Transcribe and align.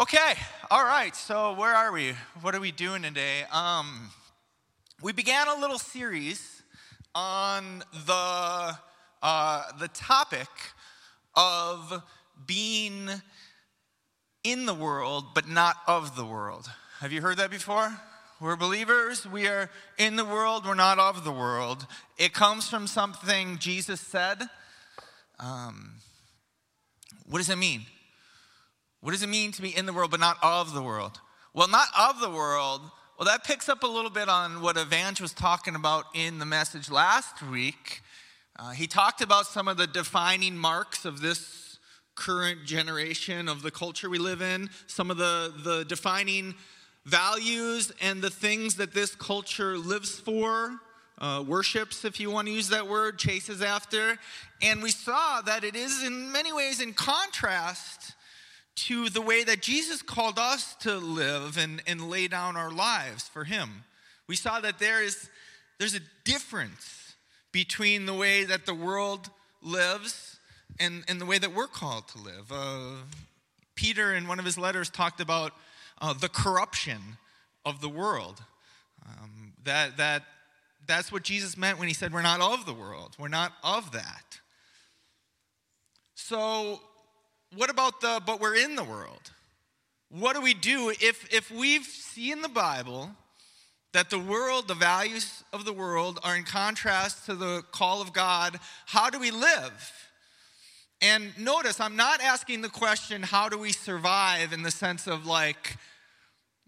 Okay, 0.00 0.34
all 0.70 0.84
right. 0.84 1.16
So 1.16 1.54
where 1.54 1.74
are 1.74 1.90
we? 1.90 2.12
What 2.40 2.54
are 2.54 2.60
we 2.60 2.70
doing 2.70 3.02
today? 3.02 3.42
Um, 3.50 4.10
we 5.02 5.12
began 5.12 5.48
a 5.48 5.56
little 5.56 5.80
series 5.80 6.62
on 7.16 7.82
the 8.06 8.78
uh, 9.24 9.62
the 9.80 9.88
topic 9.88 10.46
of 11.34 12.04
being 12.46 13.10
in 14.44 14.66
the 14.66 14.74
world 14.74 15.34
but 15.34 15.48
not 15.48 15.74
of 15.88 16.14
the 16.14 16.24
world. 16.24 16.70
Have 17.00 17.10
you 17.10 17.20
heard 17.20 17.38
that 17.38 17.50
before? 17.50 17.92
We're 18.40 18.54
believers. 18.54 19.26
We 19.26 19.48
are 19.48 19.68
in 19.98 20.14
the 20.14 20.24
world. 20.24 20.64
We're 20.64 20.76
not 20.76 21.00
of 21.00 21.24
the 21.24 21.32
world. 21.32 21.88
It 22.16 22.32
comes 22.32 22.68
from 22.68 22.86
something 22.86 23.58
Jesus 23.58 24.00
said. 24.00 24.42
Um, 25.40 25.94
what 27.26 27.38
does 27.38 27.50
it 27.50 27.58
mean? 27.58 27.86
What 29.00 29.12
does 29.12 29.22
it 29.22 29.28
mean 29.28 29.52
to 29.52 29.62
be 29.62 29.76
in 29.76 29.86
the 29.86 29.92
world 29.92 30.10
but 30.10 30.20
not 30.20 30.38
of 30.42 30.74
the 30.74 30.82
world? 30.82 31.20
Well, 31.54 31.68
not 31.68 31.88
of 31.98 32.20
the 32.20 32.30
world. 32.30 32.82
Well, 33.18 33.26
that 33.26 33.44
picks 33.44 33.68
up 33.68 33.82
a 33.82 33.86
little 33.86 34.10
bit 34.10 34.28
on 34.28 34.60
what 34.60 34.76
Evange 34.76 35.20
was 35.20 35.32
talking 35.32 35.74
about 35.74 36.04
in 36.14 36.38
the 36.38 36.46
message 36.46 36.90
last 36.90 37.42
week. 37.42 38.02
Uh, 38.56 38.70
he 38.70 38.86
talked 38.86 39.20
about 39.20 39.46
some 39.46 39.68
of 39.68 39.76
the 39.76 39.86
defining 39.86 40.56
marks 40.56 41.04
of 41.04 41.20
this 41.20 41.78
current 42.16 42.64
generation 42.64 43.48
of 43.48 43.62
the 43.62 43.70
culture 43.70 44.10
we 44.10 44.18
live 44.18 44.42
in, 44.42 44.68
some 44.88 45.10
of 45.10 45.16
the, 45.16 45.52
the 45.62 45.84
defining 45.84 46.54
values 47.06 47.92
and 48.00 48.20
the 48.20 48.30
things 48.30 48.74
that 48.76 48.92
this 48.92 49.14
culture 49.14 49.78
lives 49.78 50.18
for, 50.18 50.80
uh, 51.18 51.44
worships, 51.46 52.04
if 52.04 52.18
you 52.20 52.30
want 52.30 52.46
to 52.48 52.52
use 52.52 52.68
that 52.68 52.86
word, 52.86 53.18
chases 53.18 53.62
after. 53.62 54.18
And 54.60 54.82
we 54.82 54.90
saw 54.90 55.40
that 55.42 55.62
it 55.64 55.76
is 55.76 56.02
in 56.02 56.32
many 56.32 56.52
ways 56.52 56.80
in 56.80 56.92
contrast 56.92 58.14
to 58.86 59.08
the 59.08 59.20
way 59.20 59.44
that 59.44 59.62
Jesus 59.62 60.02
called 60.02 60.38
us 60.38 60.74
to 60.76 60.96
live 60.96 61.58
and, 61.58 61.82
and 61.86 62.10
lay 62.10 62.28
down 62.28 62.56
our 62.56 62.70
lives 62.70 63.28
for 63.28 63.44
Him. 63.44 63.84
We 64.28 64.36
saw 64.36 64.60
that 64.60 64.78
there 64.78 65.02
is 65.02 65.28
there's 65.78 65.94
a 65.94 66.00
difference 66.24 67.14
between 67.52 68.06
the 68.06 68.14
way 68.14 68.44
that 68.44 68.66
the 68.66 68.74
world 68.74 69.30
lives 69.62 70.38
and, 70.80 71.04
and 71.08 71.20
the 71.20 71.26
way 71.26 71.38
that 71.38 71.54
we're 71.54 71.66
called 71.66 72.08
to 72.08 72.18
live. 72.18 72.52
Uh, 72.52 73.02
Peter, 73.74 74.12
in 74.12 74.26
one 74.26 74.38
of 74.38 74.44
his 74.44 74.58
letters, 74.58 74.90
talked 74.90 75.20
about 75.20 75.52
uh, 76.00 76.12
the 76.12 76.28
corruption 76.28 76.98
of 77.64 77.80
the 77.80 77.88
world. 77.88 78.42
Um, 79.06 79.52
that, 79.64 79.96
that, 79.96 80.24
that's 80.86 81.12
what 81.12 81.22
Jesus 81.22 81.56
meant 81.56 81.78
when 81.78 81.88
he 81.88 81.94
said, 81.94 82.12
We're 82.12 82.22
not 82.22 82.40
of 82.40 82.66
the 82.66 82.74
world, 82.74 83.14
we're 83.18 83.28
not 83.28 83.52
of 83.62 83.92
that. 83.92 84.40
So, 86.14 86.80
what 87.56 87.70
about 87.70 88.00
the, 88.00 88.20
but 88.24 88.40
we're 88.40 88.56
in 88.56 88.76
the 88.76 88.84
world? 88.84 89.30
What 90.10 90.34
do 90.34 90.42
we 90.42 90.54
do 90.54 90.90
if, 90.90 91.32
if 91.32 91.50
we've 91.50 91.84
seen 91.84 92.42
the 92.42 92.48
Bible 92.48 93.10
that 93.92 94.10
the 94.10 94.18
world, 94.18 94.68
the 94.68 94.74
values 94.74 95.44
of 95.52 95.64
the 95.64 95.72
world 95.72 96.18
are 96.22 96.36
in 96.36 96.44
contrast 96.44 97.26
to 97.26 97.34
the 97.34 97.62
call 97.72 98.00
of 98.00 98.12
God? 98.12 98.58
How 98.86 99.10
do 99.10 99.18
we 99.18 99.30
live? 99.30 99.92
And 101.00 101.36
notice, 101.38 101.80
I'm 101.80 101.96
not 101.96 102.20
asking 102.20 102.62
the 102.62 102.68
question, 102.68 103.22
how 103.22 103.48
do 103.48 103.58
we 103.58 103.72
survive 103.72 104.52
in 104.52 104.62
the 104.62 104.70
sense 104.70 105.06
of 105.06 105.26
like, 105.26 105.76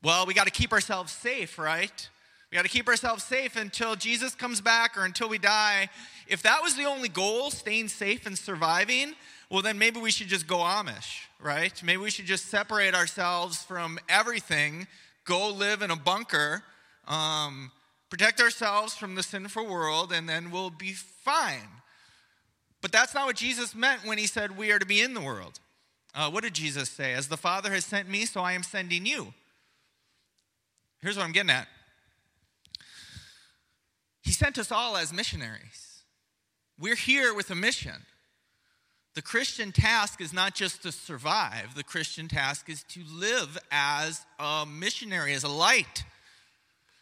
well, 0.03 0.25
we 0.25 0.35
got 0.35 0.45
to 0.45 0.53
keep 0.53 0.73
ourselves 0.73 1.13
safe, 1.13 1.59
right? 1.59 2.09
We 2.51 2.57
got 2.57 2.63
to 2.63 2.69
keep 2.69 2.89
ourselves 2.89 3.23
safe 3.25 3.57
until 3.57 3.97
Jesus 3.97 4.35
comes 4.35 4.61
back 4.61 4.97
or 4.97 5.05
until 5.05 5.29
we 5.29 5.39
die. 5.39 5.89
If 6.27 6.43
that 6.43 6.63
was 6.63 6.77
the 6.77 6.85
only 6.85 7.09
goal, 7.09 7.51
staying 7.51 7.89
safe 7.89 8.27
and 8.27 8.37
surviving, 8.37 9.15
well, 9.51 9.63
then 9.63 9.79
maybe 9.79 9.99
we 9.99 10.13
should 10.13 10.29
just 10.29 10.47
go 10.47 10.59
Amish, 10.59 11.23
right? 11.41 11.83
Maybe 11.83 11.97
we 11.97 12.11
should 12.11 12.27
just 12.27 12.47
separate 12.47 12.95
ourselves 12.95 13.63
from 13.63 13.99
everything, 14.09 14.87
go 15.25 15.49
live 15.51 15.83
in 15.83 15.91
a 15.91 15.97
bunker, 15.97 16.63
um, 17.09 17.73
protect 18.11 18.41
ourselves 18.41 18.95
from 18.95 19.17
the 19.17 19.25
sinful 19.25 19.67
world, 19.67 20.13
and 20.13 20.29
then 20.29 20.53
we'll 20.53 20.71
be 20.71 20.93
fine. 20.93 21.69
But 22.81 22.93
that's 22.93 23.13
not 23.13 23.27
what 23.27 23.37
Jesus 23.37 23.75
meant 23.75 24.07
when 24.07 24.19
he 24.19 24.27
said 24.27 24.57
we 24.57 24.71
are 24.71 24.79
to 24.79 24.87
be 24.87 25.03
in 25.03 25.15
the 25.15 25.21
world. 25.21 25.59
Uh, 26.15 26.31
what 26.31 26.45
did 26.45 26.55
Jesus 26.55 26.89
say? 26.89 27.13
As 27.13 27.29
the 27.29 27.37
Father 27.37 27.73
has 27.73 27.85
sent 27.85 28.09
me, 28.09 28.27
so 28.27 28.41
I 28.41 28.53
am 28.53 28.63
sending 28.63 29.05
you. 29.05 29.35
Here's 31.03 31.17
what 31.17 31.25
I'm 31.25 31.33
getting 31.33 31.51
at 31.51 31.67
He 34.23 34.33
sent 34.33 34.59
us 34.59 34.71
all 34.71 34.97
as 34.97 35.13
missionaries. 35.13 36.03
We're 36.79 36.95
here 36.95 37.35
with 37.35 37.51
a 37.51 37.55
mission. 37.55 38.07
The 39.15 39.23
Christian 39.23 39.73
task 39.73 40.21
is 40.21 40.33
not 40.33 40.55
just 40.55 40.83
to 40.85 40.93
survive, 40.93 41.75
the 41.75 41.83
Christian 41.83 42.29
task 42.29 42.69
is 42.69 42.85
to 42.91 43.03
live 43.13 43.59
as 43.73 44.25
a 44.39 44.65
missionary, 44.67 45.35
as 45.35 45.43
a 45.43 45.49
light. 45.49 46.05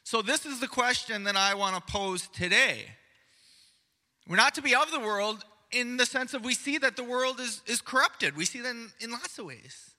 So, 0.05 0.23
this 0.23 0.47
is 0.47 0.59
the 0.59 0.69
question 0.69 1.25
that 1.25 1.37
I 1.37 1.55
want 1.55 1.77
to 1.77 1.93
pose 1.93 2.29
today. 2.29 2.87
We're 4.27 4.37
not 4.37 4.55
to 4.55 4.63
be 4.63 4.75
of 4.75 4.91
the 4.91 5.01
world 5.01 5.45
in 5.71 5.99
the 5.99 6.07
sense 6.07 6.33
of 6.33 6.45
we 6.45 6.55
see 6.55 6.79
that 6.79 6.97
the 6.97 7.05
world 7.05 7.41
is, 7.41 7.61
is 7.67 7.83
corrupted. 7.83 8.37
We 8.37 8.47
see 8.47 8.61
that 8.61 8.71
in, 8.71 8.91
in 9.01 9.11
lots 9.11 9.39
of 9.39 9.45
ways. 9.45 9.91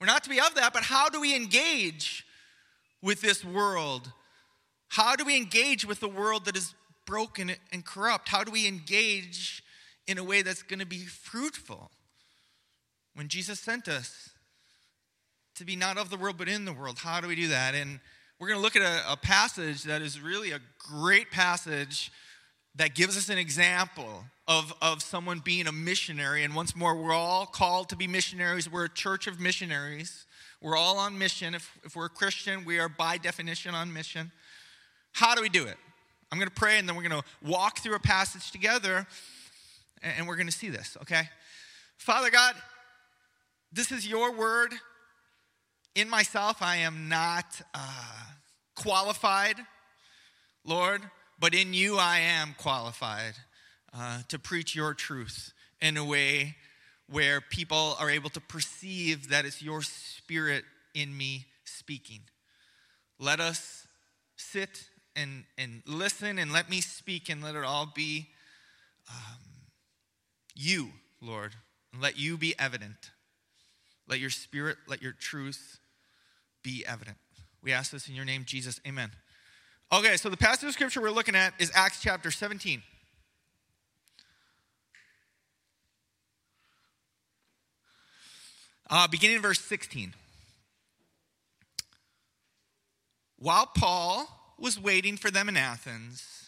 We're 0.00 0.06
not 0.06 0.22
to 0.24 0.30
be 0.30 0.38
of 0.38 0.54
that, 0.54 0.72
but 0.72 0.84
how 0.84 1.08
do 1.08 1.20
we 1.20 1.34
engage 1.34 2.24
with 3.02 3.20
this 3.20 3.44
world? 3.44 4.12
How 4.88 5.16
do 5.16 5.24
we 5.24 5.36
engage 5.36 5.84
with 5.84 5.98
the 6.00 6.08
world 6.08 6.44
that 6.44 6.56
is 6.56 6.74
broken 7.04 7.52
and 7.72 7.84
corrupt? 7.84 8.28
How 8.28 8.44
do 8.44 8.52
we 8.52 8.68
engage 8.68 9.62
in 10.08 10.18
a 10.18 10.24
way 10.24 10.42
that's 10.42 10.62
going 10.62 10.80
to 10.80 10.86
be 10.86 11.04
fruitful. 11.04 11.90
When 13.14 13.28
Jesus 13.28 13.60
sent 13.60 13.86
us 13.86 14.30
to 15.56 15.64
be 15.64 15.76
not 15.76 15.98
of 15.98 16.08
the 16.10 16.16
world, 16.16 16.36
but 16.38 16.48
in 16.48 16.64
the 16.64 16.72
world, 16.72 16.98
how 16.98 17.20
do 17.20 17.28
we 17.28 17.36
do 17.36 17.48
that? 17.48 17.74
And 17.74 18.00
we're 18.40 18.48
going 18.48 18.58
to 18.58 18.62
look 18.62 18.74
at 18.74 18.82
a, 18.82 19.12
a 19.12 19.16
passage 19.16 19.82
that 19.84 20.00
is 20.02 20.20
really 20.20 20.52
a 20.52 20.60
great 20.78 21.30
passage 21.30 22.10
that 22.76 22.94
gives 22.94 23.16
us 23.16 23.28
an 23.28 23.38
example 23.38 24.24
of, 24.46 24.72
of 24.80 25.02
someone 25.02 25.40
being 25.40 25.66
a 25.66 25.72
missionary. 25.72 26.42
And 26.44 26.54
once 26.54 26.74
more, 26.74 26.96
we're 26.96 27.12
all 27.12 27.44
called 27.44 27.90
to 27.90 27.96
be 27.96 28.06
missionaries. 28.06 28.70
We're 28.70 28.84
a 28.84 28.88
church 28.88 29.26
of 29.26 29.38
missionaries. 29.38 30.26
We're 30.62 30.76
all 30.76 30.98
on 30.98 31.18
mission. 31.18 31.54
If, 31.54 31.70
if 31.84 31.96
we're 31.96 32.06
a 32.06 32.10
Christian, 32.10 32.64
we 32.64 32.78
are 32.78 32.88
by 32.88 33.18
definition 33.18 33.74
on 33.74 33.92
mission. 33.92 34.32
How 35.12 35.34
do 35.34 35.42
we 35.42 35.48
do 35.48 35.66
it? 35.66 35.76
I'm 36.30 36.38
going 36.38 36.48
to 36.48 36.54
pray 36.54 36.78
and 36.78 36.88
then 36.88 36.94
we're 36.94 37.08
going 37.08 37.20
to 37.20 37.28
walk 37.42 37.80
through 37.80 37.96
a 37.96 38.00
passage 38.00 38.50
together 38.52 39.06
and 40.02 40.26
we're 40.26 40.36
going 40.36 40.46
to 40.48 40.52
see 40.52 40.68
this, 40.68 40.96
okay? 41.02 41.28
Father 41.96 42.30
God, 42.30 42.54
this 43.72 43.92
is 43.92 44.06
your 44.06 44.32
word. 44.32 44.72
In 45.94 46.08
myself, 46.08 46.62
I 46.62 46.76
am 46.76 47.08
not 47.08 47.60
uh, 47.74 48.24
qualified, 48.76 49.56
Lord, 50.64 51.02
but 51.38 51.54
in 51.54 51.74
you, 51.74 51.98
I 51.98 52.18
am 52.18 52.54
qualified 52.58 53.34
uh, 53.94 54.22
to 54.28 54.38
preach 54.38 54.74
your 54.74 54.94
truth 54.94 55.52
in 55.80 55.96
a 55.96 56.04
way 56.04 56.56
where 57.10 57.40
people 57.40 57.96
are 57.98 58.10
able 58.10 58.30
to 58.30 58.40
perceive 58.40 59.30
that 59.30 59.44
it's 59.44 59.62
your 59.62 59.82
spirit 59.82 60.64
in 60.94 61.16
me 61.16 61.46
speaking. 61.64 62.20
Let 63.18 63.40
us 63.40 63.86
sit 64.36 64.84
and, 65.16 65.44
and 65.56 65.82
listen 65.86 66.38
and 66.38 66.52
let 66.52 66.70
me 66.70 66.80
speak 66.80 67.28
and 67.28 67.42
let 67.42 67.54
it 67.54 67.64
all 67.64 67.90
be 67.94 68.28
um, 69.10 69.47
you, 70.58 70.88
Lord, 71.22 71.54
and 71.92 72.02
let 72.02 72.18
you 72.18 72.36
be 72.36 72.54
evident. 72.58 73.10
Let 74.08 74.18
your 74.18 74.30
spirit, 74.30 74.76
let 74.86 75.00
your 75.00 75.12
truth 75.12 75.78
be 76.62 76.84
evident. 76.86 77.16
We 77.62 77.72
ask 77.72 77.92
this 77.92 78.08
in 78.08 78.14
your 78.14 78.24
name, 78.24 78.44
Jesus. 78.44 78.80
Amen. 78.86 79.10
Okay, 79.92 80.16
so 80.16 80.28
the 80.28 80.36
passage 80.36 80.66
of 80.66 80.72
scripture 80.72 81.00
we're 81.00 81.10
looking 81.10 81.34
at 81.34 81.54
is 81.58 81.70
Acts 81.74 82.02
chapter 82.02 82.30
17. 82.30 82.82
Uh, 88.90 89.06
beginning 89.08 89.36
in 89.36 89.42
verse 89.42 89.60
16. 89.60 90.14
While 93.38 93.66
Paul 93.66 94.26
was 94.58 94.80
waiting 94.80 95.16
for 95.16 95.30
them 95.30 95.48
in 95.48 95.56
Athens, 95.56 96.47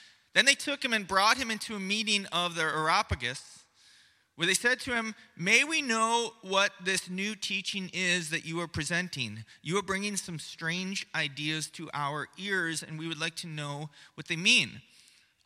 Then 0.33 0.45
they 0.45 0.55
took 0.55 0.83
him 0.83 0.93
and 0.93 1.07
brought 1.07 1.37
him 1.37 1.51
into 1.51 1.75
a 1.75 1.79
meeting 1.79 2.25
of 2.27 2.55
the 2.55 2.61
Areopagus 2.61 3.61
where 4.35 4.47
they 4.47 4.53
said 4.53 4.79
to 4.79 4.95
him, 4.95 5.13
May 5.37 5.63
we 5.63 5.81
know 5.81 6.31
what 6.41 6.71
this 6.83 7.09
new 7.09 7.35
teaching 7.35 7.91
is 7.93 8.29
that 8.29 8.45
you 8.45 8.59
are 8.61 8.67
presenting? 8.67 9.43
You 9.61 9.77
are 9.77 9.83
bringing 9.83 10.15
some 10.15 10.39
strange 10.39 11.05
ideas 11.13 11.67
to 11.71 11.89
our 11.93 12.27
ears, 12.37 12.81
and 12.81 12.97
we 12.97 13.07
would 13.07 13.19
like 13.19 13.35
to 13.35 13.47
know 13.47 13.89
what 14.15 14.27
they 14.27 14.35
mean. 14.35 14.81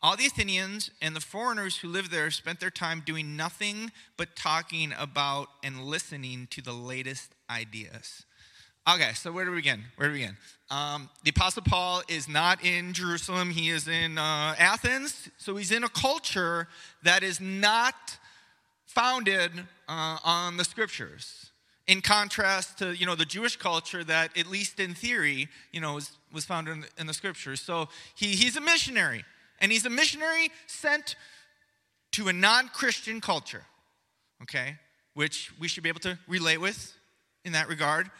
All 0.02 0.16
the 0.16 0.26
Athenians 0.26 0.90
and 1.02 1.16
the 1.16 1.20
foreigners 1.20 1.76
who 1.76 1.88
lived 1.88 2.10
there 2.10 2.30
spent 2.30 2.60
their 2.60 2.70
time 2.70 3.02
doing 3.04 3.36
nothing 3.36 3.90
but 4.16 4.36
talking 4.36 4.94
about 4.96 5.48
and 5.64 5.84
listening 5.84 6.46
to 6.52 6.62
the 6.62 6.72
latest 6.72 7.34
ideas. 7.50 8.24
Okay, 8.88 9.14
so 9.14 9.32
where 9.32 9.44
do 9.44 9.50
we 9.50 9.56
begin? 9.56 9.82
Where 9.96 10.08
do 10.08 10.12
we 10.12 10.20
begin? 10.20 10.36
Um, 10.70 11.10
the 11.24 11.30
Apostle 11.30 11.62
Paul 11.66 12.02
is 12.08 12.28
not 12.28 12.64
in 12.64 12.92
Jerusalem, 12.92 13.50
he 13.50 13.68
is 13.70 13.88
in 13.88 14.16
uh, 14.16 14.54
Athens. 14.58 15.28
So 15.38 15.56
he's 15.56 15.72
in 15.72 15.82
a 15.82 15.88
culture 15.88 16.68
that 17.02 17.24
is 17.24 17.40
not 17.40 18.16
founded 18.84 19.50
uh, 19.88 20.18
on 20.24 20.56
the 20.56 20.64
scriptures. 20.64 21.50
In 21.88 22.00
contrast 22.00 22.78
to, 22.78 22.96
you 22.96 23.06
know, 23.06 23.16
the 23.16 23.24
Jewish 23.24 23.56
culture 23.56 24.04
that, 24.04 24.36
at 24.38 24.46
least 24.46 24.78
in 24.78 24.94
theory, 24.94 25.48
you 25.72 25.80
know, 25.80 25.94
was, 25.94 26.12
was 26.32 26.44
founded 26.44 26.74
in 26.74 26.80
the, 26.82 26.88
in 26.98 27.06
the 27.08 27.14
scriptures. 27.14 27.60
So 27.60 27.88
he, 28.14 28.28
he's 28.28 28.56
a 28.56 28.60
missionary. 28.60 29.24
And 29.60 29.72
he's 29.72 29.86
a 29.86 29.90
missionary 29.90 30.50
sent 30.68 31.16
to 32.12 32.28
a 32.28 32.32
non 32.32 32.68
Christian 32.68 33.20
culture, 33.20 33.64
okay, 34.42 34.76
which 35.14 35.52
we 35.58 35.66
should 35.66 35.82
be 35.82 35.88
able 35.88 36.00
to 36.00 36.18
relate 36.28 36.60
with 36.60 36.92
in 37.44 37.52
that 37.52 37.68
regard. 37.68 38.10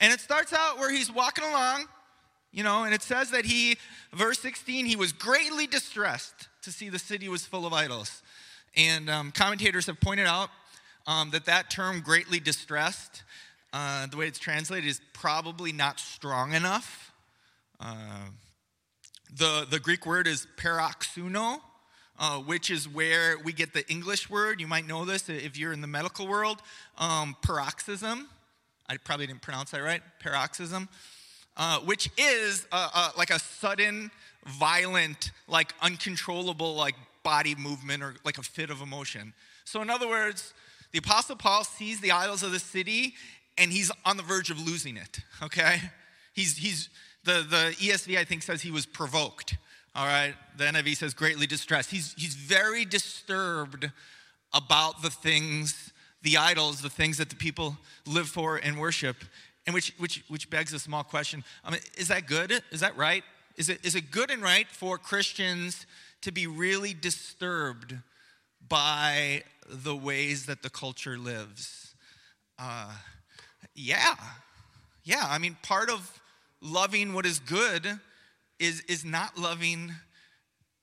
And 0.00 0.12
it 0.12 0.20
starts 0.20 0.52
out 0.52 0.78
where 0.78 0.90
he's 0.90 1.10
walking 1.10 1.44
along, 1.44 1.86
you 2.52 2.62
know, 2.62 2.84
and 2.84 2.94
it 2.94 3.02
says 3.02 3.30
that 3.30 3.44
he, 3.44 3.76
verse 4.12 4.38
16, 4.40 4.86
he 4.86 4.96
was 4.96 5.12
greatly 5.12 5.66
distressed 5.66 6.48
to 6.62 6.72
see 6.72 6.88
the 6.88 6.98
city 6.98 7.28
was 7.28 7.46
full 7.46 7.66
of 7.66 7.72
idols. 7.72 8.22
And 8.76 9.08
um, 9.08 9.32
commentators 9.32 9.86
have 9.86 10.00
pointed 10.00 10.26
out 10.26 10.50
um, 11.06 11.30
that 11.30 11.46
that 11.46 11.70
term, 11.70 12.00
greatly 12.00 12.40
distressed, 12.40 13.22
uh, 13.72 14.06
the 14.06 14.16
way 14.16 14.26
it's 14.26 14.38
translated, 14.38 14.88
is 14.88 15.00
probably 15.12 15.72
not 15.72 15.98
strong 15.98 16.52
enough. 16.52 17.12
Uh, 17.80 18.26
the, 19.34 19.66
the 19.70 19.78
Greek 19.78 20.06
word 20.06 20.26
is 20.26 20.46
paroxuno, 20.56 21.58
uh, 22.18 22.38
which 22.38 22.70
is 22.70 22.88
where 22.88 23.36
we 23.38 23.52
get 23.52 23.72
the 23.72 23.88
English 23.90 24.28
word. 24.28 24.60
You 24.60 24.66
might 24.66 24.86
know 24.86 25.04
this 25.04 25.28
if 25.28 25.58
you're 25.58 25.72
in 25.72 25.80
the 25.80 25.86
medical 25.86 26.26
world. 26.26 26.60
Um, 26.98 27.36
paroxysm. 27.42 28.28
I 28.88 28.96
probably 28.98 29.26
didn't 29.26 29.42
pronounce 29.42 29.70
that 29.70 29.82
right. 29.82 30.02
Paroxysm. 30.20 30.88
Uh, 31.58 31.78
which 31.80 32.10
is 32.18 32.66
like 33.16 33.30
a 33.30 33.38
sudden, 33.38 34.10
violent, 34.44 35.32
like 35.48 35.72
uncontrollable, 35.80 36.74
like 36.74 36.94
body 37.22 37.54
movement 37.54 38.02
or 38.02 38.14
like 38.24 38.36
a 38.36 38.42
fit 38.42 38.68
of 38.68 38.82
emotion. 38.82 39.32
So, 39.64 39.80
in 39.80 39.88
other 39.88 40.06
words, 40.06 40.52
the 40.92 40.98
Apostle 40.98 41.36
Paul 41.36 41.64
sees 41.64 42.00
the 42.00 42.12
idols 42.12 42.42
of 42.42 42.52
the 42.52 42.58
city 42.58 43.14
and 43.58 43.72
he's 43.72 43.90
on 44.04 44.16
the 44.16 44.22
verge 44.22 44.50
of 44.50 44.64
losing 44.64 44.96
it, 44.96 45.20
okay? 45.42 45.80
He's, 46.34 46.56
he's, 46.58 46.90
the, 47.24 47.44
the 47.48 47.74
ESV, 47.78 48.18
I 48.18 48.24
think, 48.24 48.42
says 48.42 48.62
he 48.62 48.70
was 48.70 48.86
provoked. 48.86 49.56
All 49.94 50.06
right. 50.06 50.34
The 50.58 50.64
NIV 50.64 50.98
says 50.98 51.14
greatly 51.14 51.46
distressed. 51.46 51.90
He's, 51.90 52.14
he's 52.18 52.34
very 52.34 52.84
disturbed 52.84 53.90
about 54.52 55.02
the 55.02 55.10
things, 55.10 55.85
the 56.22 56.36
idols, 56.36 56.82
the 56.82 56.90
things 56.90 57.18
that 57.18 57.30
the 57.30 57.36
people 57.36 57.76
live 58.06 58.28
for 58.28 58.56
and 58.56 58.78
worship. 58.78 59.16
And 59.66 59.74
which, 59.74 59.92
which, 59.98 60.24
which 60.28 60.48
begs 60.48 60.72
a 60.72 60.78
small 60.78 61.02
question. 61.02 61.44
I 61.64 61.70
mean, 61.70 61.80
is 61.96 62.08
that 62.08 62.26
good? 62.26 62.62
Is 62.70 62.80
that 62.80 62.96
right? 62.96 63.24
Is 63.56 63.68
it, 63.68 63.84
is 63.84 63.94
it 63.94 64.10
good 64.10 64.30
and 64.30 64.42
right 64.42 64.66
for 64.68 64.98
Christians 64.98 65.86
to 66.22 66.30
be 66.30 66.46
really 66.46 66.94
disturbed 66.94 67.94
by 68.68 69.42
the 69.68 69.96
ways 69.96 70.46
that 70.46 70.62
the 70.62 70.70
culture 70.70 71.18
lives? 71.18 71.94
Uh, 72.58 72.92
yeah. 73.74 74.14
Yeah. 75.04 75.24
I 75.28 75.38
mean, 75.38 75.56
part 75.62 75.90
of 75.90 76.22
loving 76.60 77.12
what 77.12 77.26
is 77.26 77.38
good 77.38 77.98
is, 78.58 78.82
is 78.82 79.04
not 79.04 79.36
loving 79.36 79.92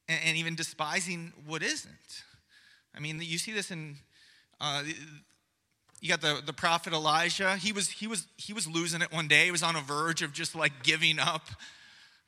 and, 0.07 0.19
and 0.25 0.37
even 0.37 0.55
despising 0.55 1.33
what 1.45 1.63
isn't. 1.63 2.23
I 2.95 2.99
mean, 2.99 3.19
you 3.21 3.37
see 3.37 3.51
this 3.51 3.71
in, 3.71 3.95
uh, 4.63 4.83
you 5.99 6.07
got 6.07 6.21
the, 6.21 6.41
the 6.45 6.53
prophet 6.53 6.93
Elijah. 6.93 7.57
He 7.57 7.73
was, 7.73 7.89
he, 7.89 8.07
was, 8.07 8.25
he 8.37 8.53
was 8.53 8.65
losing 8.65 9.01
it 9.01 9.11
one 9.11 9.27
day. 9.27 9.45
He 9.45 9.51
was 9.51 9.61
on 9.61 9.75
a 9.75 9.81
verge 9.81 10.21
of 10.21 10.31
just 10.31 10.55
like 10.55 10.71
giving 10.83 11.19
up. 11.19 11.49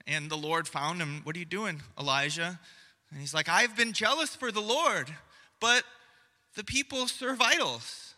And 0.06 0.30
the 0.30 0.36
Lord 0.36 0.68
found 0.68 1.00
him. 1.00 1.22
What 1.24 1.36
are 1.36 1.40
you 1.40 1.46
doing, 1.46 1.82
Elijah? 1.98 2.60
And 3.10 3.20
he's 3.22 3.34
like, 3.34 3.48
I've 3.48 3.78
been 3.78 3.94
jealous 3.94 4.36
for 4.36 4.52
the 4.52 4.62
Lord, 4.62 5.10
but 5.62 5.84
the 6.56 6.64
people 6.64 7.08
serve 7.08 7.42
idols. 7.42 8.16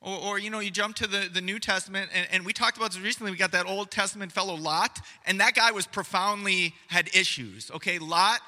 Or, 0.00 0.18
or, 0.18 0.38
you 0.38 0.50
know, 0.50 0.60
you 0.60 0.70
jump 0.70 0.96
to 0.96 1.06
the, 1.06 1.28
the 1.32 1.40
New 1.40 1.60
Testament, 1.60 2.10
and, 2.14 2.26
and 2.32 2.46
we 2.46 2.52
talked 2.52 2.76
about 2.76 2.90
this 2.90 3.00
recently. 3.00 3.30
We 3.30 3.36
got 3.36 3.52
that 3.52 3.66
Old 3.66 3.90
Testament 3.90 4.32
fellow 4.32 4.54
Lot, 4.54 4.98
and 5.26 5.38
that 5.40 5.54
guy 5.54 5.70
was 5.72 5.86
profoundly 5.86 6.74
had 6.88 7.08
issues. 7.14 7.70
Okay, 7.70 7.98
Lot, 7.98 8.40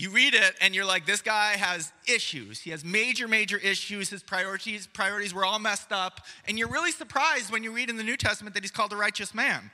you 0.00 0.10
read 0.10 0.34
it, 0.34 0.54
and 0.60 0.74
you're 0.74 0.84
like, 0.84 1.04
this 1.04 1.20
guy 1.20 1.56
has 1.56 1.92
issues. 2.08 2.60
He 2.60 2.70
has 2.70 2.84
major, 2.84 3.28
major 3.28 3.58
issues. 3.58 4.08
His 4.08 4.22
priorities, 4.22 4.86
priorities 4.86 5.34
were 5.34 5.44
all 5.44 5.58
messed 5.58 5.92
up. 5.92 6.20
And 6.48 6.58
you're 6.58 6.68
really 6.68 6.92
surprised 6.92 7.52
when 7.52 7.62
you 7.62 7.72
read 7.72 7.90
in 7.90 7.96
the 7.96 8.02
New 8.02 8.16
Testament 8.16 8.54
that 8.54 8.62
he's 8.62 8.70
called 8.70 8.92
a 8.92 8.96
righteous 8.96 9.34
man. 9.34 9.70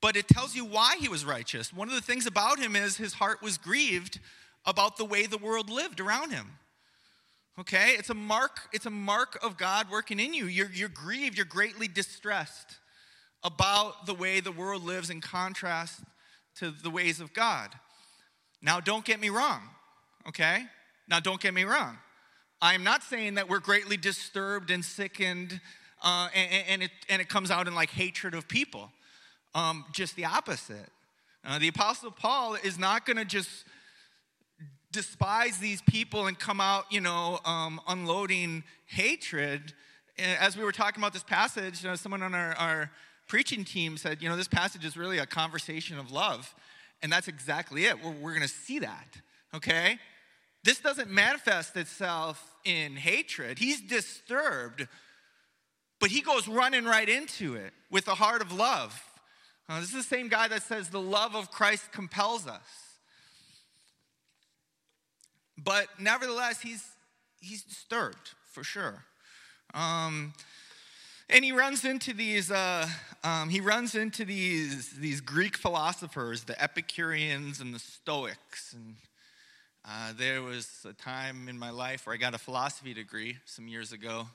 But 0.00 0.16
it 0.16 0.28
tells 0.28 0.54
you 0.54 0.64
why 0.64 0.96
he 1.00 1.08
was 1.08 1.24
righteous. 1.24 1.72
One 1.72 1.88
of 1.88 1.94
the 1.94 2.00
things 2.00 2.26
about 2.26 2.58
him 2.58 2.76
is 2.76 2.96
his 2.96 3.14
heart 3.14 3.42
was 3.42 3.58
grieved 3.58 4.20
about 4.66 4.98
the 4.98 5.04
way 5.04 5.26
the 5.26 5.38
world 5.38 5.70
lived 5.70 6.00
around 6.00 6.30
him. 6.30 6.52
Okay? 7.58 7.94
It's 7.98 8.10
a 8.10 8.14
mark, 8.14 8.68
it's 8.72 8.86
a 8.86 8.90
mark 8.90 9.38
of 9.42 9.56
God 9.56 9.90
working 9.90 10.20
in 10.20 10.34
you. 10.34 10.46
You're, 10.46 10.70
you're 10.70 10.88
grieved, 10.88 11.36
you're 11.36 11.46
greatly 11.46 11.88
distressed 11.88 12.76
about 13.42 14.06
the 14.06 14.14
way 14.14 14.40
the 14.40 14.52
world 14.52 14.84
lives 14.84 15.10
in 15.10 15.20
contrast 15.20 16.00
to 16.56 16.70
the 16.70 16.90
ways 16.90 17.20
of 17.20 17.32
God. 17.32 17.70
Now, 18.64 18.80
don't 18.80 19.04
get 19.04 19.20
me 19.20 19.28
wrong, 19.28 19.60
okay? 20.26 20.64
Now, 21.06 21.20
don't 21.20 21.38
get 21.38 21.52
me 21.52 21.64
wrong. 21.64 21.98
I 22.62 22.72
am 22.72 22.82
not 22.82 23.02
saying 23.02 23.34
that 23.34 23.46
we're 23.46 23.60
greatly 23.60 23.98
disturbed 23.98 24.70
and 24.70 24.82
sickened 24.82 25.60
uh, 26.02 26.28
and, 26.34 26.64
and, 26.68 26.82
it, 26.82 26.90
and 27.10 27.20
it 27.20 27.28
comes 27.28 27.50
out 27.50 27.68
in 27.68 27.74
like 27.74 27.90
hatred 27.90 28.34
of 28.34 28.48
people. 28.48 28.90
Um, 29.54 29.84
just 29.92 30.16
the 30.16 30.24
opposite. 30.24 30.88
Uh, 31.44 31.58
the 31.58 31.68
Apostle 31.68 32.10
Paul 32.10 32.54
is 32.54 32.78
not 32.78 33.04
going 33.04 33.18
to 33.18 33.26
just 33.26 33.64
despise 34.92 35.58
these 35.58 35.82
people 35.82 36.26
and 36.26 36.38
come 36.38 36.60
out, 36.60 36.84
you 36.90 37.02
know, 37.02 37.40
um, 37.44 37.82
unloading 37.86 38.64
hatred. 38.86 39.74
As 40.18 40.56
we 40.56 40.64
were 40.64 40.72
talking 40.72 41.02
about 41.02 41.12
this 41.12 41.22
passage, 41.22 41.82
you 41.82 41.90
know, 41.90 41.96
someone 41.96 42.22
on 42.22 42.34
our, 42.34 42.54
our 42.54 42.90
preaching 43.28 43.64
team 43.64 43.98
said, 43.98 44.22
you 44.22 44.28
know, 44.30 44.36
this 44.36 44.48
passage 44.48 44.86
is 44.86 44.96
really 44.96 45.18
a 45.18 45.26
conversation 45.26 45.98
of 45.98 46.10
love. 46.10 46.54
And 47.04 47.12
that's 47.12 47.28
exactly 47.28 47.84
it. 47.84 48.02
We're, 48.02 48.12
we're 48.12 48.30
going 48.30 48.48
to 48.48 48.48
see 48.48 48.78
that, 48.78 49.18
okay? 49.54 49.98
This 50.64 50.80
doesn't 50.80 51.10
manifest 51.10 51.76
itself 51.76 52.42
in 52.64 52.96
hatred. 52.96 53.58
He's 53.58 53.82
disturbed, 53.82 54.88
but 56.00 56.10
he 56.10 56.22
goes 56.22 56.48
running 56.48 56.86
right 56.86 57.06
into 57.06 57.56
it 57.56 57.74
with 57.90 58.08
a 58.08 58.14
heart 58.14 58.40
of 58.40 58.52
love. 58.52 58.98
Uh, 59.68 59.80
this 59.80 59.90
is 59.90 59.96
the 59.96 60.02
same 60.02 60.28
guy 60.28 60.48
that 60.48 60.62
says 60.62 60.88
the 60.88 60.98
love 60.98 61.36
of 61.36 61.50
Christ 61.50 61.92
compels 61.92 62.46
us. 62.46 62.62
But 65.62 65.88
nevertheless, 66.00 66.62
he's, 66.62 66.86
he's 67.38 67.62
disturbed 67.64 68.30
for 68.50 68.64
sure. 68.64 69.04
Um, 69.74 70.32
and 71.30 71.44
he 71.44 71.52
runs 71.52 71.84
into 71.84 72.12
these, 72.12 72.50
uh, 72.50 72.86
um, 73.22 73.48
he 73.48 73.60
runs 73.60 73.94
into 73.94 74.24
these, 74.24 74.90
these 74.90 75.20
Greek 75.20 75.56
philosophers, 75.56 76.44
the 76.44 76.60
Epicureans 76.62 77.60
and 77.60 77.74
the 77.74 77.78
Stoics. 77.78 78.74
And 78.74 78.96
uh, 79.84 80.12
there 80.16 80.42
was 80.42 80.68
a 80.88 80.92
time 80.92 81.48
in 81.48 81.58
my 81.58 81.70
life 81.70 82.06
where 82.06 82.14
I 82.14 82.18
got 82.18 82.34
a 82.34 82.38
philosophy 82.38 82.92
degree 82.92 83.38
some 83.46 83.68
years 83.68 83.92
ago, 83.92 84.26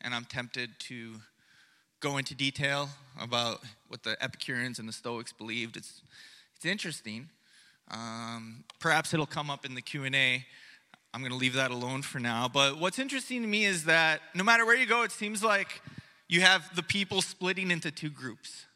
and 0.00 0.14
I'm 0.14 0.24
tempted 0.24 0.78
to 0.80 1.12
go 2.00 2.18
into 2.18 2.34
detail 2.34 2.90
about 3.18 3.62
what 3.88 4.02
the 4.02 4.22
Epicureans 4.22 4.78
and 4.78 4.88
the 4.88 4.92
Stoics 4.92 5.32
believed. 5.32 5.76
It's, 5.76 6.02
it's 6.56 6.66
interesting. 6.66 7.30
Um, 7.90 8.64
perhaps 8.80 9.14
it'll 9.14 9.26
come 9.26 9.50
up 9.50 9.64
in 9.64 9.74
the 9.74 9.82
Q&A 9.82 10.44
I'm 11.14 11.20
going 11.20 11.30
to 11.30 11.38
leave 11.38 11.52
that 11.52 11.70
alone 11.70 12.02
for 12.02 12.18
now. 12.18 12.48
But 12.52 12.80
what's 12.80 12.98
interesting 12.98 13.42
to 13.42 13.46
me 13.46 13.66
is 13.66 13.84
that 13.84 14.20
no 14.34 14.42
matter 14.42 14.66
where 14.66 14.74
you 14.74 14.84
go, 14.84 15.04
it 15.04 15.12
seems 15.12 15.44
like 15.44 15.80
you 16.28 16.40
have 16.40 16.74
the 16.74 16.82
people 16.82 17.22
splitting 17.22 17.70
into 17.70 17.90
two 17.90 18.10
groups. 18.10 18.66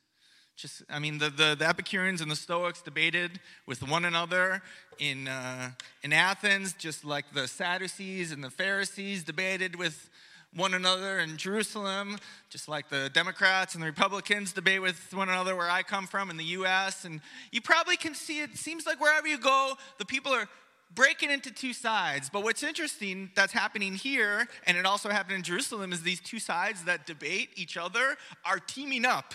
Just, 0.56 0.82
I 0.90 0.98
mean, 0.98 1.18
the, 1.18 1.30
the, 1.30 1.56
the 1.56 1.68
Epicureans 1.68 2.20
and 2.20 2.28
the 2.28 2.36
Stoics 2.36 2.82
debated 2.82 3.38
with 3.66 3.88
one 3.88 4.04
another 4.04 4.60
in, 4.98 5.28
uh, 5.28 5.70
in 6.02 6.12
Athens, 6.12 6.72
just 6.72 7.04
like 7.04 7.32
the 7.32 7.46
Sadducees 7.46 8.32
and 8.32 8.42
the 8.42 8.50
Pharisees 8.50 9.22
debated 9.22 9.76
with 9.76 10.10
one 10.54 10.74
another 10.74 11.20
in 11.20 11.36
Jerusalem, 11.36 12.18
just 12.50 12.68
like 12.68 12.88
the 12.88 13.10
Democrats 13.12 13.74
and 13.74 13.82
the 13.82 13.86
Republicans 13.86 14.52
debate 14.52 14.82
with 14.82 15.14
one 15.14 15.28
another 15.28 15.54
where 15.54 15.70
I 15.70 15.82
come 15.82 16.06
from 16.06 16.30
in 16.30 16.36
the 16.36 16.44
US. 16.44 17.04
And 17.04 17.20
you 17.52 17.60
probably 17.60 17.96
can 17.96 18.14
see 18.14 18.40
it 18.40 18.56
seems 18.56 18.86
like 18.86 19.00
wherever 19.00 19.28
you 19.28 19.38
go, 19.38 19.74
the 19.98 20.04
people 20.04 20.32
are 20.32 20.48
breaking 20.94 21.30
into 21.30 21.50
two 21.50 21.72
sides. 21.72 22.30
But 22.30 22.42
what's 22.42 22.62
interesting 22.62 23.30
that's 23.34 23.52
happening 23.52 23.94
here, 23.94 24.48
and 24.66 24.76
it 24.76 24.86
also 24.86 25.08
happened 25.08 25.36
in 25.36 25.42
Jerusalem, 25.42 25.92
is 25.92 26.02
these 26.02 26.20
two 26.20 26.38
sides 26.38 26.84
that 26.84 27.06
debate 27.06 27.50
each 27.56 27.76
other 27.76 28.16
are 28.44 28.58
teaming 28.58 29.04
up 29.04 29.34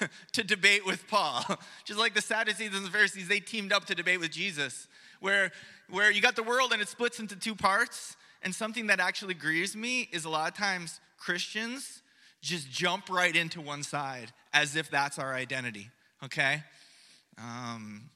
to 0.32 0.44
debate 0.44 0.84
with 0.86 1.06
Paul. 1.08 1.44
Just 1.84 1.98
like 1.98 2.14
the 2.14 2.22
Sadducees 2.22 2.74
and 2.74 2.84
the 2.84 2.90
Pharisees, 2.90 3.28
they 3.28 3.40
teamed 3.40 3.72
up 3.72 3.84
to 3.86 3.94
debate 3.94 4.20
with 4.20 4.30
Jesus. 4.30 4.88
Where, 5.20 5.52
where 5.88 6.10
you 6.10 6.20
got 6.20 6.36
the 6.36 6.42
world 6.42 6.72
and 6.72 6.82
it 6.82 6.88
splits 6.88 7.20
into 7.20 7.36
two 7.36 7.54
parts. 7.54 8.16
And 8.42 8.54
something 8.54 8.88
that 8.88 9.00
actually 9.00 9.34
grieves 9.34 9.74
me 9.74 10.08
is 10.12 10.26
a 10.26 10.28
lot 10.28 10.50
of 10.50 10.56
times 10.56 11.00
Christians 11.16 12.02
just 12.42 12.70
jump 12.70 13.08
right 13.08 13.34
into 13.34 13.62
one 13.62 13.82
side 13.82 14.32
as 14.52 14.76
if 14.76 14.90
that's 14.90 15.18
our 15.18 15.34
identity, 15.34 15.90
okay? 16.22 16.62
Um, 17.38 18.10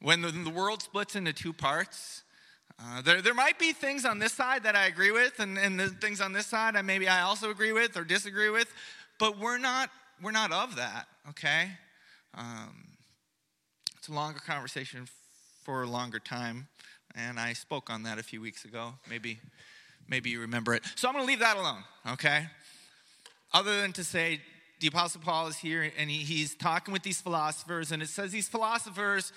when 0.00 0.22
the, 0.22 0.30
the, 0.30 0.50
world 0.50 0.82
splits 0.82 1.16
into 1.16 1.32
two 1.32 1.52
parts, 1.52 2.22
uh, 2.78 3.00
there, 3.02 3.22
there 3.22 3.34
might 3.34 3.58
be 3.58 3.72
things 3.72 4.04
on 4.04 4.18
this 4.18 4.32
side 4.32 4.64
that 4.64 4.76
I 4.76 4.86
agree 4.86 5.10
with, 5.10 5.40
and, 5.40 5.56
and 5.56 5.80
the 5.80 5.88
things 5.88 6.20
on 6.20 6.32
this 6.32 6.46
side 6.46 6.76
I 6.76 6.82
maybe 6.82 7.08
I 7.08 7.22
also 7.22 7.50
agree 7.50 7.72
with 7.72 7.96
or 7.96 8.04
disagree 8.04 8.50
with, 8.50 8.72
but 9.18 9.38
we're 9.38 9.58
not, 9.58 9.90
we're 10.22 10.32
not 10.32 10.52
of 10.52 10.76
that, 10.76 11.06
okay? 11.30 11.70
Um, 12.34 12.86
it's 13.96 14.08
a 14.08 14.12
longer 14.12 14.40
conversation 14.40 15.08
for 15.64 15.82
a 15.82 15.86
longer 15.88 16.18
time, 16.18 16.68
and 17.14 17.40
I 17.40 17.54
spoke 17.54 17.88
on 17.88 18.02
that 18.02 18.18
a 18.18 18.22
few 18.22 18.40
weeks 18.40 18.64
ago. 18.64 18.94
Maybe, 19.08 19.40
maybe 20.06 20.30
you 20.30 20.40
remember 20.40 20.74
it. 20.74 20.84
So 20.96 21.08
I'm 21.08 21.14
going 21.14 21.24
to 21.24 21.26
leave 21.26 21.40
that 21.40 21.56
alone, 21.56 21.82
okay? 22.12 22.46
Other 23.54 23.80
than 23.80 23.92
to 23.94 24.04
say, 24.04 24.40
the 24.80 24.88
Apostle 24.88 25.22
Paul 25.22 25.46
is 25.46 25.56
here 25.56 25.90
and 25.96 26.10
he, 26.10 26.18
he's 26.18 26.54
talking 26.54 26.92
with 26.92 27.02
these 27.02 27.20
philosophers, 27.20 27.92
and 27.92 28.02
it 28.02 28.08
says 28.08 28.32
these 28.32 28.48
philosophers, 28.48 29.32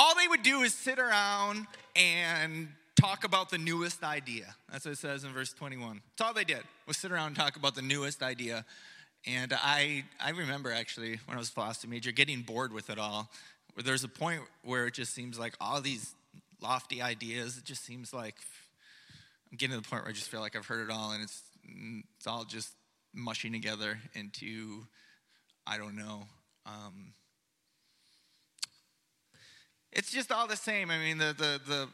all 0.00 0.14
they 0.14 0.26
would 0.26 0.42
do 0.42 0.62
is 0.62 0.72
sit 0.72 0.98
around 0.98 1.66
and 1.94 2.68
talk 2.98 3.24
about 3.24 3.50
the 3.50 3.58
newest 3.58 4.02
idea. 4.02 4.46
That's 4.72 4.86
what 4.86 4.92
it 4.92 4.98
says 4.98 5.24
in 5.24 5.32
verse 5.34 5.52
21. 5.52 6.00
That's 6.16 6.26
all 6.26 6.32
they 6.32 6.44
did, 6.44 6.62
was 6.86 6.96
sit 6.96 7.12
around 7.12 7.26
and 7.28 7.36
talk 7.36 7.56
about 7.56 7.74
the 7.74 7.82
newest 7.82 8.22
idea. 8.22 8.64
And 9.26 9.52
I, 9.52 10.04
I 10.18 10.30
remember 10.30 10.72
actually 10.72 11.20
when 11.26 11.36
I 11.36 11.38
was 11.38 11.50
a 11.50 11.52
philosophy 11.52 11.86
major 11.86 12.12
getting 12.12 12.40
bored 12.40 12.72
with 12.72 12.88
it 12.88 12.98
all. 12.98 13.30
There's 13.76 14.02
a 14.02 14.08
point 14.08 14.40
where 14.64 14.86
it 14.86 14.94
just 14.94 15.12
seems 15.12 15.38
like 15.38 15.54
all 15.60 15.82
these 15.82 16.14
lofty 16.62 17.02
ideas, 17.02 17.58
it 17.58 17.64
just 17.64 17.84
seems 17.84 18.14
like 18.14 18.36
I'm 19.52 19.58
getting 19.58 19.76
to 19.76 19.82
the 19.82 19.88
point 19.88 20.04
where 20.04 20.10
I 20.10 20.14
just 20.14 20.30
feel 20.30 20.40
like 20.40 20.56
I've 20.56 20.66
heard 20.66 20.88
it 20.88 20.90
all 20.90 21.12
and 21.12 21.22
it's, 21.22 21.42
it's 22.16 22.26
all 22.26 22.44
just 22.44 22.70
mushing 23.12 23.52
together 23.52 23.98
into, 24.14 24.86
I 25.66 25.76
don't 25.76 25.96
know. 25.96 26.22
Um, 26.64 27.12
it's 29.92 30.10
just 30.10 30.30
all 30.30 30.46
the 30.46 30.56
same. 30.56 30.90
I 30.90 30.98
mean, 30.98 31.18
the, 31.18 31.34
the, 31.36 31.60
the, 31.66 31.88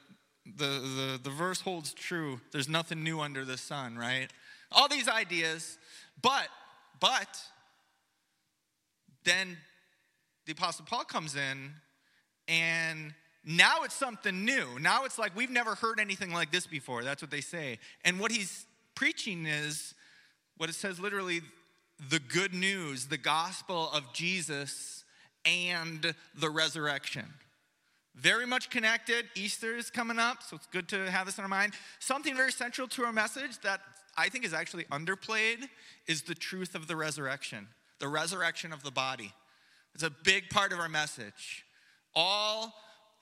the, 0.57 1.21
the, 1.23 1.31
verse 1.31 1.61
holds 1.61 1.93
true. 1.93 2.41
There's 2.53 2.69
nothing 2.69 3.03
new 3.03 3.21
under 3.21 3.45
the 3.45 3.57
sun, 3.57 3.97
right? 3.97 4.29
All 4.71 4.89
these 4.89 5.09
ideas, 5.09 5.79
but, 6.23 6.49
but, 7.01 7.41
then 9.25 9.57
the 10.47 10.53
Apostle 10.53 10.85
Paul 10.89 11.05
comes 11.05 11.35
in 11.35 11.73
and 12.49 13.13
now 13.45 13.83
it's 13.83 13.95
something 13.95 14.45
new. 14.45 14.79
Now 14.81 15.05
it's 15.05 15.19
like 15.19 15.35
we've 15.37 15.51
never 15.51 15.75
heard 15.75 16.01
anything 16.01 16.33
like 16.33 16.53
this 16.53 16.67
before. 16.67 17.03
That's 17.03 17.23
what 17.23 17.31
they 17.31 17.41
say. 17.41 17.79
And 18.05 18.21
what 18.21 18.31
he's 18.31 18.67
preaching 18.95 19.47
is 19.47 19.95
what 20.57 20.69
it 20.69 20.75
says 20.75 21.01
literally 21.01 21.41
the 22.11 22.21
good 22.21 22.55
news, 22.55 23.07
the 23.07 23.19
gospel 23.19 23.91
of 23.93 24.13
Jesus 24.13 25.05
and 25.45 26.15
the 26.35 26.51
resurrection. 26.51 27.25
Very 28.17 28.47
much 28.47 28.71
connected. 28.71 29.27
Easter 29.35 29.77
is 29.77 29.91
coming 29.91 30.19
up, 30.19 30.43
so 30.43 30.57
it's 30.57 30.67
good 30.67 30.89
to 30.89 31.11
have 31.11 31.27
this 31.27 31.37
in 31.37 31.43
our 31.43 31.49
mind. 31.49 31.75
Something 31.99 32.35
very 32.35 32.51
central 32.51 32.89
to 32.89 33.05
our 33.05 33.13
message 33.13 33.61
that 33.63 33.81
I 34.17 34.31
think 34.31 34.45
is 34.45 34.55
actually 34.55 34.85
underplayed 34.85 35.69
is 36.07 36.23
the 36.23 36.35
truth 36.35 36.75
of 36.75 36.89
the 36.89 36.97
resurrection, 36.97 37.69
the 37.99 38.09
resurrection 38.09 38.73
of 38.73 38.83
the 38.83 38.91
body. 38.91 39.33
It's 39.95 40.03
a 40.03 40.11
big 40.11 40.49
part 40.49 40.73
of 40.73 40.79
our 40.79 40.89
message. 40.89 41.65
All 42.15 42.73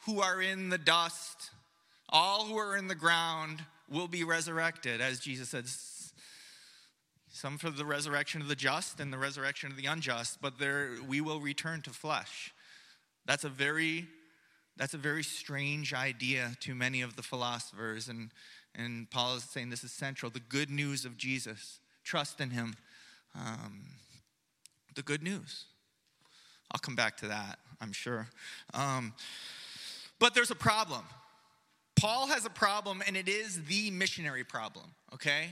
who 0.07 0.21
are 0.21 0.41
in 0.41 0.69
the 0.69 0.79
dust, 0.79 1.51
all 2.09 2.45
who 2.47 2.57
are 2.57 2.77
in 2.77 2.87
the 2.87 2.95
ground 2.95 3.65
will 3.91 4.09
be 4.09 4.23
resurrected, 4.23 5.01
as 5.01 5.19
Jesus 5.19 5.49
said 5.49 5.67
some 7.33 7.59
for 7.59 7.71
the 7.71 7.85
resurrection 7.85 8.41
of 8.41 8.47
the 8.47 8.55
just 8.55 9.01
and 9.01 9.13
the 9.13 9.19
resurrection 9.19 9.73
of 9.73 9.77
the 9.77 9.87
unjust, 9.87 10.39
but 10.41 10.61
there 10.61 10.91
we 11.09 11.21
will 11.21 11.41
return 11.41 11.83
to 11.83 11.91
flesh. 11.91 12.55
That's 13.27 13.43
a 13.43 13.49
very 13.49 14.07
that's 14.77 14.95
a 14.95 14.99
very 14.99 15.23
strange 15.23 15.95
idea 15.95 16.53
to 16.61 16.75
many 16.75 17.03
of 17.03 17.17
the 17.17 17.23
philosophers, 17.23 18.09
and, 18.09 18.31
and 18.75 19.11
Paul 19.11 19.37
is 19.37 19.45
saying 19.45 19.71
this 19.71 19.85
is 19.85 19.93
central. 19.93 20.31
The 20.31 20.41
good 20.41 20.71
news 20.71 21.05
of 21.05 21.17
Jesus. 21.17 21.81
Trust 22.03 22.41
in 22.41 22.51
him. 22.51 22.77
Um, 23.35 23.83
the 24.95 25.03
good 25.03 25.23
news. 25.23 25.65
I'll 26.73 26.81
come 26.81 26.97
back 26.97 27.17
to 27.19 27.29
that, 27.29 27.59
I'm 27.81 27.93
sure. 27.93 28.29
Um, 28.73 29.15
but 30.19 30.35
there's 30.35 30.51
a 30.51 30.57
problem. 30.57 31.05
Paul 31.97 32.27
has 32.27 32.45
a 32.45 32.51
problem, 32.51 33.03
and 33.07 33.17
it 33.17 33.29
is 33.29 33.65
the 33.65 33.91
missionary 33.91 34.45
problem, 34.45 34.87
okay? 35.15 35.51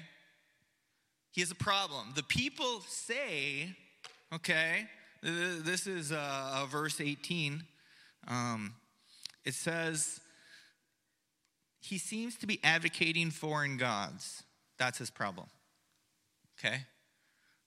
he 1.32 1.40
has 1.40 1.50
a 1.50 1.56
problem. 1.56 2.12
The 2.14 2.22
people 2.22 2.82
say, 2.86 3.74
okay, 4.32 4.86
this 5.22 5.86
is 5.86 6.12
uh, 6.12 6.66
verse 6.70 7.00
18. 7.00 7.64
Um, 8.28 8.74
it 9.44 9.54
says, 9.54 10.20
he 11.80 11.98
seems 11.98 12.36
to 12.36 12.46
be 12.46 12.60
advocating 12.62 13.30
foreign 13.30 13.76
gods. 13.76 14.44
That's 14.78 14.98
his 14.98 15.10
problem. 15.10 15.48
Okay? 16.58 16.84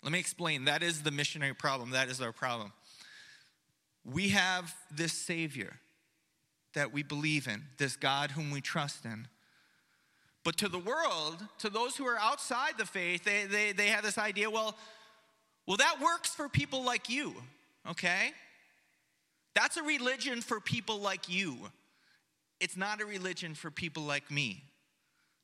Let 0.04 0.12
me 0.12 0.20
explain. 0.20 0.66
That 0.66 0.84
is 0.84 1.04
the 1.04 1.12
missionary 1.12 1.54
problem. 1.54 1.92
That 1.92 2.10
is 2.10 2.22
our 2.22 2.32
problem. 2.32 2.72
We 4.06 4.30
have 4.30 4.74
this 4.92 5.14
Savior 5.14 5.74
that 6.76 6.94
we 6.94 7.04
believe 7.04 7.48
in, 7.48 7.64
this 7.78 7.96
God 7.96 8.32
whom 8.32 8.52
we 8.52 8.62
trust 8.62 9.06
in. 9.06 9.28
But 10.44 10.58
to 10.58 10.70
the 10.70 10.78
world, 10.78 11.44
to 11.60 11.70
those 11.70 11.98
who 11.98 12.06
are 12.06 12.20
outside 12.20 12.74
the 12.78 12.86
faith, 12.86 13.24
they, 13.24 13.46
they, 13.46 13.72
they 13.72 13.88
have 13.88 14.04
this 14.04 14.18
idea 14.18 14.50
well, 14.50 14.78
well, 15.66 15.78
that 15.78 16.00
works 16.00 16.30
for 16.30 16.48
people 16.48 16.86
like 16.86 17.10
you, 17.10 17.34
okay? 17.90 18.32
That's 19.56 19.78
a 19.78 19.84
religion 19.84 20.42
for 20.42 20.60
people 20.60 21.00
like 21.00 21.30
you. 21.30 21.58
It's 22.60 22.78
not 22.78 23.02
a 23.02 23.06
religion 23.06 23.56
for 23.56 23.72
people 23.72 24.04
like 24.04 24.30
me. 24.30 24.64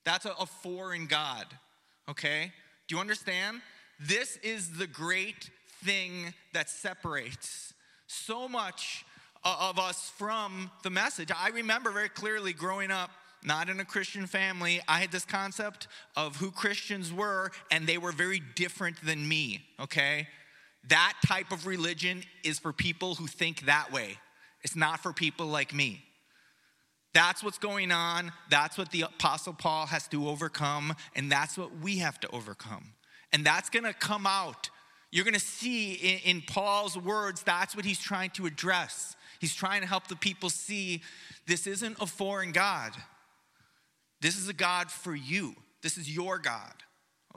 That's 0.05 0.25
a, 0.25 0.33
a 0.39 0.45
foreign 0.45 1.07
God, 1.07 1.45
okay? 2.09 2.51
Do 2.87 2.95
you 2.95 3.01
understand? 3.01 3.61
This 3.99 4.37
is 4.37 4.77
the 4.77 4.87
great 4.87 5.49
thing 5.83 6.33
that 6.53 6.69
separates 6.69 7.73
so 8.07 8.47
much 8.47 9.05
uh, 9.43 9.69
of 9.69 9.79
us 9.79 10.11
from 10.17 10.69
the 10.83 10.89
message. 10.89 11.29
I 11.35 11.49
remember 11.49 11.91
very 11.91 12.09
clearly 12.09 12.53
growing 12.53 12.91
up 12.91 13.11
not 13.43 13.69
in 13.69 13.79
a 13.79 13.85
Christian 13.85 14.27
family. 14.27 14.81
I 14.87 14.99
had 14.99 15.11
this 15.11 15.25
concept 15.25 15.87
of 16.15 16.35
who 16.35 16.51
Christians 16.51 17.11
were, 17.11 17.51
and 17.71 17.87
they 17.87 17.97
were 17.97 18.11
very 18.11 18.41
different 18.55 19.03
than 19.03 19.27
me, 19.27 19.65
okay? 19.79 20.27
That 20.87 21.13
type 21.25 21.51
of 21.51 21.67
religion 21.67 22.23
is 22.43 22.59
for 22.59 22.73
people 22.73 23.15
who 23.15 23.27
think 23.27 23.65
that 23.65 23.91
way. 23.91 24.17
It's 24.63 24.75
not 24.75 25.01
for 25.01 25.13
people 25.13 25.47
like 25.47 25.73
me. 25.73 26.03
That's 27.13 27.43
what's 27.43 27.57
going 27.57 27.91
on. 27.91 28.31
That's 28.49 28.77
what 28.77 28.91
the 28.91 29.01
Apostle 29.01 29.53
Paul 29.53 29.85
has 29.87 30.07
to 30.09 30.29
overcome, 30.29 30.95
and 31.15 31.31
that's 31.31 31.57
what 31.57 31.77
we 31.79 31.97
have 31.97 32.19
to 32.21 32.29
overcome. 32.29 32.93
And 33.33 33.45
that's 33.45 33.69
gonna 33.69 33.93
come 33.93 34.25
out. 34.25 34.69
You're 35.11 35.25
gonna 35.25 35.39
see 35.39 35.93
in, 35.93 36.37
in 36.37 36.41
Paul's 36.41 36.97
words, 36.97 37.43
that's 37.43 37.75
what 37.75 37.85
he's 37.85 37.99
trying 37.99 38.29
to 38.31 38.45
address. 38.45 39.15
He's 39.39 39.53
trying 39.53 39.81
to 39.81 39.87
help 39.87 40.07
the 40.07 40.15
people 40.15 40.49
see 40.49 41.01
this 41.47 41.67
isn't 41.67 41.97
a 41.99 42.05
foreign 42.05 42.51
God. 42.51 42.93
This 44.21 44.37
is 44.37 44.47
a 44.47 44.53
God 44.53 44.89
for 44.89 45.15
you. 45.15 45.55
This 45.81 45.97
is 45.97 46.13
your 46.13 46.37
God, 46.37 46.73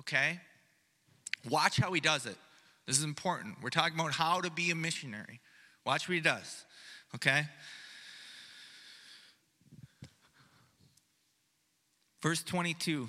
okay? 0.01 0.39
Watch 1.49 1.79
how 1.79 1.93
he 1.93 2.01
does 2.01 2.27
it. 2.27 2.37
This 2.87 2.99
is 2.99 3.05
important. 3.05 3.57
We're 3.63 3.71
talking 3.71 3.99
about 3.99 4.13
how 4.13 4.41
to 4.41 4.51
be 4.51 4.71
a 4.71 4.75
missionary. 4.75 5.41
Watch 5.87 6.09
what 6.09 6.15
he 6.15 6.21
does, 6.21 6.65
okay? 7.15 7.47
Verse 12.23 12.43
22 12.43 13.09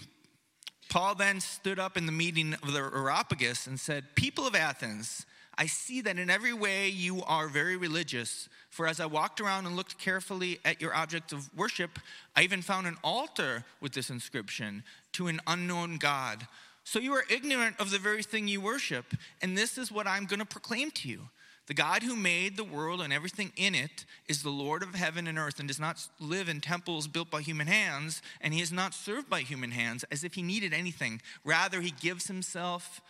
Paul 0.90 1.16
then 1.16 1.42
stood 1.42 1.80
up 1.80 1.98
in 1.98 2.06
the 2.06 2.12
meeting 2.12 2.54
of 2.54 2.72
the 2.72 2.80
Areopagus 2.80 3.68
and 3.68 3.80
said, 3.80 4.16
People 4.16 4.48
of 4.48 4.56
Athens, 4.56 5.26
I 5.58 5.66
see 5.66 6.02
that 6.02 6.20
in 6.20 6.30
every 6.30 6.54
way 6.54 6.90
you 6.90 7.24
are 7.24 7.48
very 7.48 7.76
religious. 7.76 8.50
For 8.70 8.88
as 8.88 9.00
I 9.00 9.06
walked 9.06 9.42
around 9.42 9.66
and 9.66 9.76
looked 9.76 9.98
carefully 9.98 10.60
at 10.64 10.82
your 10.82 10.94
objects 10.94 11.34
of 11.34 11.50
worship, 11.56 12.00
I 12.36 12.44
even 12.44 12.62
found 12.62 12.88
an 12.88 12.98
altar 13.04 13.64
with 13.82 13.94
this 13.94 14.10
inscription 14.10 14.84
to 15.14 15.28
an 15.28 15.40
unknown 15.48 15.98
God. 15.98 16.46
So 16.86 17.00
you 17.00 17.14
are 17.14 17.26
ignorant 17.32 17.80
of 17.80 17.90
the 17.90 17.98
very 17.98 18.22
thing 18.22 18.48
you 18.48 18.62
worship. 18.62 19.06
And 19.42 19.58
this 19.58 19.78
is 19.78 19.92
what 19.92 20.06
I'm 20.06 20.26
going 20.26 20.40
to 20.40 20.46
proclaim 20.46 20.92
to 20.92 21.10
you 21.10 21.30
The 21.66 21.74
God 21.74 22.04
who 22.04 22.16
made 22.16 22.56
the 22.56 22.64
world 22.64 23.02
and 23.02 23.12
everything 23.12 23.52
in 23.58 23.74
it 23.74 24.06
is 24.28 24.44
the 24.44 24.52
Lord 24.52 24.84
of 24.84 24.94
heaven 24.94 25.26
and 25.26 25.40
earth 25.40 25.60
and 25.60 25.68
does 25.68 25.80
not 25.80 26.08
live 26.20 26.48
in 26.48 26.62
temples 26.62 27.08
built 27.08 27.32
by 27.32 27.42
human 27.42 27.66
hands, 27.66 28.22
and 28.40 28.54
he 28.54 28.62
is 28.62 28.72
not 28.72 28.94
served 28.94 29.32
by 29.32 29.42
human 29.42 29.72
hands 29.72 30.06
as 30.12 30.24
if 30.24 30.36
he 30.36 30.44
needed 30.44 30.74
anything. 30.74 31.22
Rather, 31.44 31.82
he 31.82 31.90
gives 31.90 32.28
himself 32.28 33.02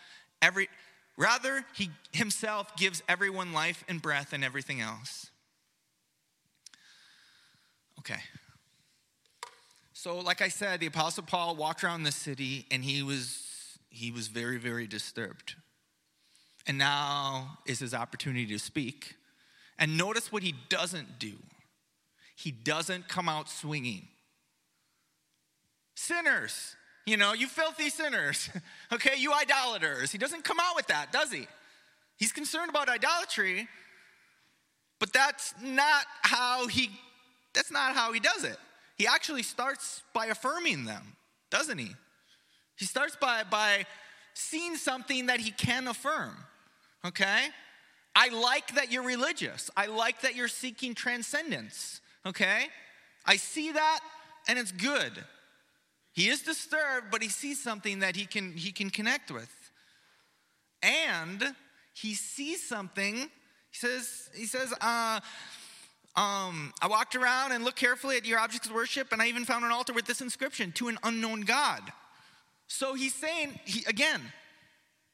every 0.41 0.69
rather 1.17 1.65
he 1.75 1.89
himself 2.13 2.77
gives 2.77 3.03
everyone 3.09 3.51
life 3.51 3.83
and 3.89 4.01
breath 4.01 4.31
and 4.31 4.43
everything 4.43 4.79
else. 4.79 5.31
Okay. 7.99 8.21
So 9.93 10.19
like 10.19 10.41
I 10.41 10.47
said, 10.47 10.79
the 10.79 10.85
apostle 10.85 11.23
Paul 11.23 11.57
walked 11.57 11.83
around 11.83 12.03
the 12.03 12.11
city 12.11 12.65
and 12.71 12.83
he 12.83 13.03
was 13.03 13.44
he 13.95 14.11
was 14.11 14.27
very 14.27 14.57
very 14.57 14.87
disturbed. 14.87 15.55
And 16.67 16.77
now 16.77 17.59
is 17.65 17.79
his 17.79 17.93
opportunity 17.93 18.47
to 18.47 18.59
speak. 18.59 19.15
And 19.77 19.97
notice 19.97 20.31
what 20.31 20.41
he 20.41 20.55
doesn't 20.69 21.19
do 21.19 21.33
he 22.35 22.51
doesn't 22.51 23.07
come 23.07 23.29
out 23.29 23.49
swinging. 23.49 24.07
Sinners, 25.95 26.75
you 27.05 27.15
know, 27.15 27.33
you 27.33 27.47
filthy 27.47 27.89
sinners, 27.89 28.49
okay, 28.93 29.13
you 29.17 29.33
idolaters. 29.33 30.11
He 30.11 30.17
doesn't 30.17 30.43
come 30.43 30.59
out 30.59 30.75
with 30.75 30.87
that, 30.87 31.11
does 31.11 31.31
he? 31.31 31.47
He's 32.17 32.33
concerned 32.33 32.69
about 32.69 32.89
idolatry, 32.89 33.67
but 34.99 35.13
that's 35.13 35.53
not 35.61 36.05
how 36.21 36.67
he 36.67 36.89
that's 37.53 37.71
not 37.71 37.95
how 37.95 38.11
he 38.11 38.19
does 38.19 38.43
it. 38.43 38.57
He 38.97 39.07
actually 39.07 39.43
starts 39.43 40.03
by 40.13 40.25
affirming 40.25 40.83
them, 40.83 41.15
doesn't 41.49 41.77
he? 41.77 41.95
He 42.75 42.85
starts 42.85 43.15
by 43.15 43.43
by 43.43 43.85
seeing 44.33 44.75
something 44.75 45.27
that 45.27 45.39
he 45.39 45.51
can 45.51 45.87
affirm 45.87 46.35
okay? 47.05 47.47
I 48.15 48.29
like 48.29 48.75
that 48.75 48.91
you're 48.91 49.03
religious. 49.03 49.69
I 49.75 49.87
like 49.87 50.21
that 50.21 50.35
you're 50.35 50.47
seeking 50.47 50.95
transcendence, 50.95 52.01
okay? 52.25 52.67
I 53.25 53.37
see 53.37 53.71
that 53.71 53.99
and 54.47 54.57
it's 54.57 54.71
good. 54.71 55.11
He 56.13 56.29
is 56.29 56.41
disturbed, 56.41 57.07
but 57.11 57.21
he 57.21 57.29
sees 57.29 57.61
something 57.61 57.99
that 57.99 58.15
he 58.15 58.25
can 58.25 58.53
he 58.53 58.71
can 58.71 58.89
connect 58.89 59.31
with. 59.31 59.51
And 60.81 61.43
he 61.93 62.13
sees 62.13 62.65
something. 62.65 63.15
He 63.15 63.27
says 63.71 64.29
he 64.33 64.45
says 64.45 64.73
uh 64.79 65.19
um, 66.17 66.73
I 66.81 66.87
walked 66.87 67.17
around 67.17 67.51
and 67.51 67.65
looked 67.65 67.77
carefully 67.77 68.15
at 68.15 68.25
your 68.25 68.39
objects 68.39 68.69
of 68.69 68.73
worship, 68.73 69.11
and 69.11 69.21
I 69.21 69.27
even 69.27 69.43
found 69.43 69.65
an 69.65 69.71
altar 69.71 69.91
with 69.91 70.05
this 70.05 70.21
inscription 70.21 70.71
to 70.73 70.87
an 70.87 70.97
unknown 71.03 71.41
God. 71.41 71.81
So 72.67 72.93
he's 72.93 73.13
saying, 73.13 73.59
he, 73.65 73.83
again, 73.87 74.21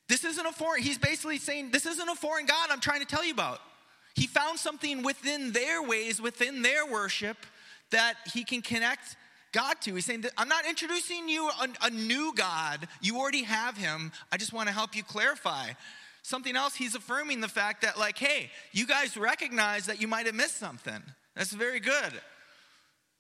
this 0.08 0.24
isn't 0.26 0.46
a 0.46 0.52
foreign, 0.52 0.82
he's 0.84 0.98
basically 0.98 1.38
saying, 1.38 1.72
this 1.72 1.86
isn't 1.86 2.10
a 2.10 2.16
foreign 2.16 2.46
God 2.46 2.68
I'm 2.70 2.80
trying 2.80 3.02
to 3.02 3.06
tell 3.06 3.24
you 3.24 3.34
about. 3.34 3.60
He 4.16 4.28
found 4.28 4.60
something 4.60 5.04
within 5.04 5.52
their 5.52 5.82
ways, 5.82 6.22
within 6.22 6.62
their 6.62 6.86
worship, 6.86 7.38
that 7.92 8.16
he 8.34 8.44
can 8.44 8.62
connect 8.62 9.16
God 9.52 9.76
to. 9.82 9.96
He's 9.96 10.06
saying, 10.06 10.26
I'm 10.38 10.48
not 10.48 10.66
introducing 10.66 11.30
you 11.30 11.50
a, 11.50 11.68
a 11.84 11.90
new 11.90 12.34
God. 12.36 12.88
You 13.02 13.18
already 13.18 13.44
have 13.44 13.78
him. 13.78 14.12
I 14.32 14.38
just 14.38 14.54
want 14.54 14.68
to 14.68 14.74
help 14.74 14.96
you 14.96 15.04
clarify. 15.04 15.72
Something 16.24 16.56
else, 16.56 16.76
he's 16.76 16.96
affirming 16.96 17.42
the 17.42 17.48
fact 17.48 17.82
that, 17.82 17.98
like, 17.98 18.18
hey, 18.18 18.52
you 18.72 18.86
guys 18.86 19.18
recognize 19.18 19.88
that 19.88 20.02
you 20.02 20.08
might 20.08 20.26
have 20.26 20.36
missed 20.36 20.58
something. 20.58 21.02
That's 21.36 21.52
very 21.52 21.80
good. 21.80 22.14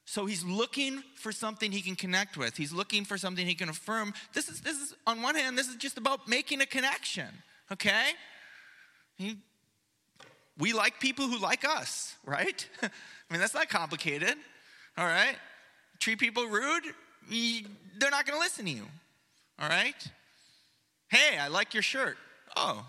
So 0.05 0.25
he's 0.25 0.43
looking 0.43 1.03
for 1.15 1.31
something 1.31 1.71
he 1.71 1.81
can 1.81 1.95
connect 1.95 2.37
with. 2.37 2.57
He's 2.57 2.73
looking 2.73 3.05
for 3.05 3.17
something 3.17 3.45
he 3.45 3.55
can 3.55 3.69
affirm. 3.69 4.13
This 4.33 4.49
is, 4.49 4.61
this 4.61 4.77
is 4.77 4.95
on 5.07 5.21
one 5.21 5.35
hand, 5.35 5.57
this 5.57 5.67
is 5.67 5.75
just 5.75 5.97
about 5.97 6.27
making 6.27 6.61
a 6.61 6.65
connection, 6.65 7.27
okay? 7.71 8.09
He, 9.15 9.37
we 10.57 10.73
like 10.73 10.99
people 10.99 11.27
who 11.27 11.37
like 11.37 11.65
us, 11.65 12.15
right? 12.25 12.67
I 12.81 12.89
mean, 13.29 13.39
that's 13.39 13.53
not 13.53 13.69
complicated, 13.69 14.35
all 14.97 15.05
right? 15.05 15.35
Treat 15.99 16.19
people 16.19 16.47
rude, 16.47 16.83
they're 17.29 18.11
not 18.11 18.25
gonna 18.25 18.39
listen 18.39 18.65
to 18.65 18.71
you, 18.71 18.85
all 19.59 19.69
right? 19.69 20.07
Hey, 21.09 21.37
I 21.37 21.47
like 21.47 21.73
your 21.73 21.83
shirt. 21.83 22.17
Oh, 22.55 22.85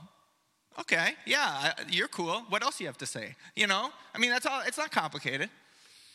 okay, 0.81 1.11
yeah, 1.27 1.73
you're 1.89 2.09
cool. 2.09 2.45
What 2.49 2.63
else 2.63 2.79
do 2.79 2.85
you 2.85 2.89
have 2.89 2.99
to 2.99 3.07
say? 3.07 3.37
You 3.55 3.67
know, 3.67 3.91
I 4.15 4.19
mean, 4.19 4.31
that's 4.31 4.47
all, 4.47 4.63
it's 4.67 4.79
not 4.79 4.91
complicated. 4.91 5.51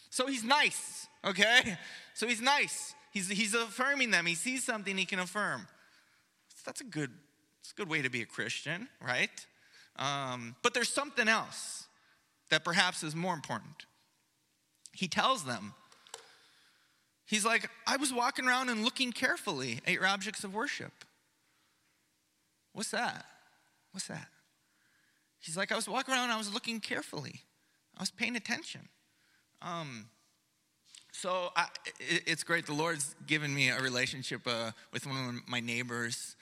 So 0.10 0.28
he's 0.28 0.44
nice, 0.44 1.08
okay? 1.24 1.78
So 2.14 2.28
he's 2.28 2.42
nice. 2.42 2.94
He's, 3.12 3.30
he's 3.30 3.54
affirming 3.54 4.12
them. 4.12 4.26
He 4.26 4.36
sees 4.36 4.64
something 4.64 4.98
he 4.98 5.06
can 5.06 5.20
affirm. 5.20 5.68
That's 6.66 6.82
a 6.82 6.86
good, 6.86 7.12
that's 7.60 7.72
a 7.72 7.76
good 7.76 7.90
way 7.90 8.02
to 8.02 8.10
be 8.10 8.22
a 8.22 8.26
Christian, 8.26 8.90
right? 9.06 9.46
Um, 9.98 10.56
but 10.64 10.74
there's 10.74 10.90
something 10.90 11.28
else 11.28 11.88
that 12.50 12.64
perhaps 12.64 13.04
is 13.04 13.16
more 13.16 13.34
important. 13.34 13.86
He 14.94 15.08
tells 15.08 15.44
them, 15.44 15.74
He's 17.28 17.44
like, 17.44 17.70
I 17.86 17.98
was 17.98 18.14
walking 18.14 18.48
around 18.48 18.70
and 18.70 18.86
looking 18.86 19.12
carefully 19.12 19.82
at 19.86 19.94
your 19.94 20.08
objects 20.08 20.46
of 20.46 20.54
worship. 20.54 20.94
What's 22.72 22.92
that? 22.92 23.26
What's 23.92 24.08
that? 24.08 24.28
He's 25.40 25.58
like, 25.58 25.74
I 25.74 25.76
was 25.76 25.90
walking 25.90 26.14
around 26.14 26.30
I 26.30 26.38
was 26.38 26.54
looking 26.54 26.80
carefully. 26.80 27.42
I 27.98 28.02
was 28.02 28.12
paying 28.12 28.38
attention. 28.38 28.88
Um, 29.62 30.06
so 31.12 31.50
I, 31.56 31.66
it, 32.00 32.24
it's 32.28 32.44
great. 32.44 32.66
The 32.66 32.74
Lord's 32.74 33.16
given 33.26 33.54
me 33.54 33.70
a 33.70 33.82
relationship 33.82 34.42
uh, 34.46 34.72
with 34.94 35.08
one 35.08 35.30
of 35.30 35.48
my 35.48 35.60
neighbors, 35.60 36.36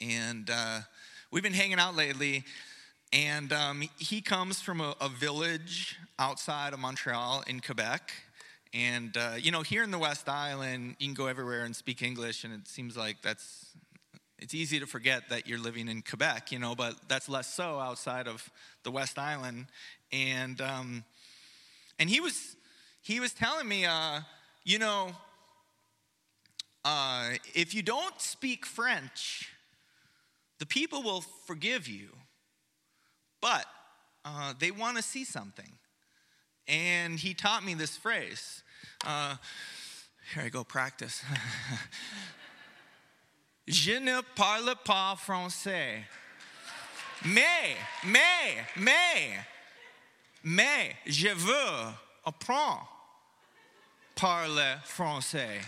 and 0.00 0.48
uh, 0.48 0.80
we've 1.30 1.42
been 1.42 1.52
hanging 1.52 1.78
out 1.78 1.96
lately. 1.96 2.44
And 3.12 3.52
um, 3.52 3.82
he 3.98 4.20
comes 4.20 4.60
from 4.60 4.80
a, 4.80 4.94
a, 5.00 5.08
village 5.08 5.98
outside 6.16 6.72
of 6.72 6.78
Montreal 6.78 7.42
in 7.48 7.58
Quebec. 7.58 8.12
And, 8.72 9.16
uh, 9.16 9.32
you 9.36 9.50
know, 9.50 9.62
here 9.62 9.82
in 9.82 9.90
the 9.90 9.98
West 9.98 10.28
Island, 10.28 10.94
you 11.00 11.08
can 11.08 11.14
go 11.14 11.26
everywhere 11.26 11.64
and 11.64 11.74
speak 11.74 12.02
English, 12.02 12.44
and 12.44 12.54
it 12.54 12.68
seems 12.68 12.96
like 12.96 13.20
that's, 13.20 13.66
it's 14.38 14.54
easy 14.54 14.78
to 14.78 14.86
forget 14.86 15.28
that 15.30 15.48
you're 15.48 15.58
living 15.58 15.88
in 15.88 16.02
Quebec, 16.02 16.52
you 16.52 16.60
know, 16.60 16.76
but 16.76 16.94
that's 17.08 17.28
less 17.28 17.52
so 17.52 17.80
outside 17.80 18.28
of 18.28 18.48
the 18.84 18.92
West 18.92 19.18
Island. 19.18 19.66
And, 20.12 20.60
um, 20.60 21.02
and 21.98 22.08
he 22.08 22.20
was, 22.20 22.54
he 23.02 23.20
was 23.20 23.32
telling 23.32 23.68
me, 23.68 23.86
uh, 23.86 24.20
you 24.64 24.78
know, 24.78 25.12
uh, 26.84 27.30
if 27.54 27.74
you 27.74 27.82
don't 27.82 28.20
speak 28.20 28.66
French, 28.66 29.52
the 30.58 30.66
people 30.66 31.02
will 31.02 31.22
forgive 31.46 31.88
you, 31.88 32.10
but 33.40 33.64
uh, 34.24 34.54
they 34.58 34.70
want 34.70 34.96
to 34.96 35.02
see 35.02 35.24
something. 35.24 35.72
And 36.68 37.18
he 37.18 37.34
taught 37.34 37.64
me 37.64 37.74
this 37.74 37.96
phrase. 37.96 38.62
Uh, 39.04 39.36
here 40.34 40.44
I 40.44 40.48
go, 40.48 40.62
practice. 40.62 41.22
Je 43.66 43.98
ne 43.98 44.20
parle 44.34 44.74
pas 44.84 45.16
français. 45.16 46.04
Mais, 47.24 47.76
mais, 48.04 48.66
mais, 48.76 49.44
mais, 50.42 50.96
je 51.06 51.28
veux 51.28 51.94
apprend 52.24 52.80
parle 54.16 54.78
français. 54.86 55.62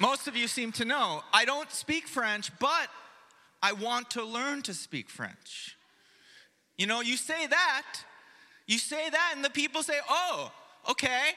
Most 0.00 0.26
of 0.26 0.36
you 0.36 0.48
seem 0.48 0.72
to 0.72 0.84
know 0.84 1.22
I 1.32 1.44
don't 1.44 1.70
speak 1.70 2.08
French, 2.08 2.50
but 2.58 2.88
I 3.62 3.72
want 3.72 4.10
to 4.12 4.24
learn 4.24 4.62
to 4.62 4.74
speak 4.74 5.08
French. 5.10 5.76
You 6.76 6.86
know, 6.86 7.00
you 7.00 7.16
say 7.16 7.46
that, 7.46 7.86
you 8.66 8.78
say 8.78 9.10
that, 9.10 9.32
and 9.36 9.44
the 9.44 9.50
people 9.50 9.82
say, 9.82 9.98
oh, 10.08 10.50
okay, 10.90 11.34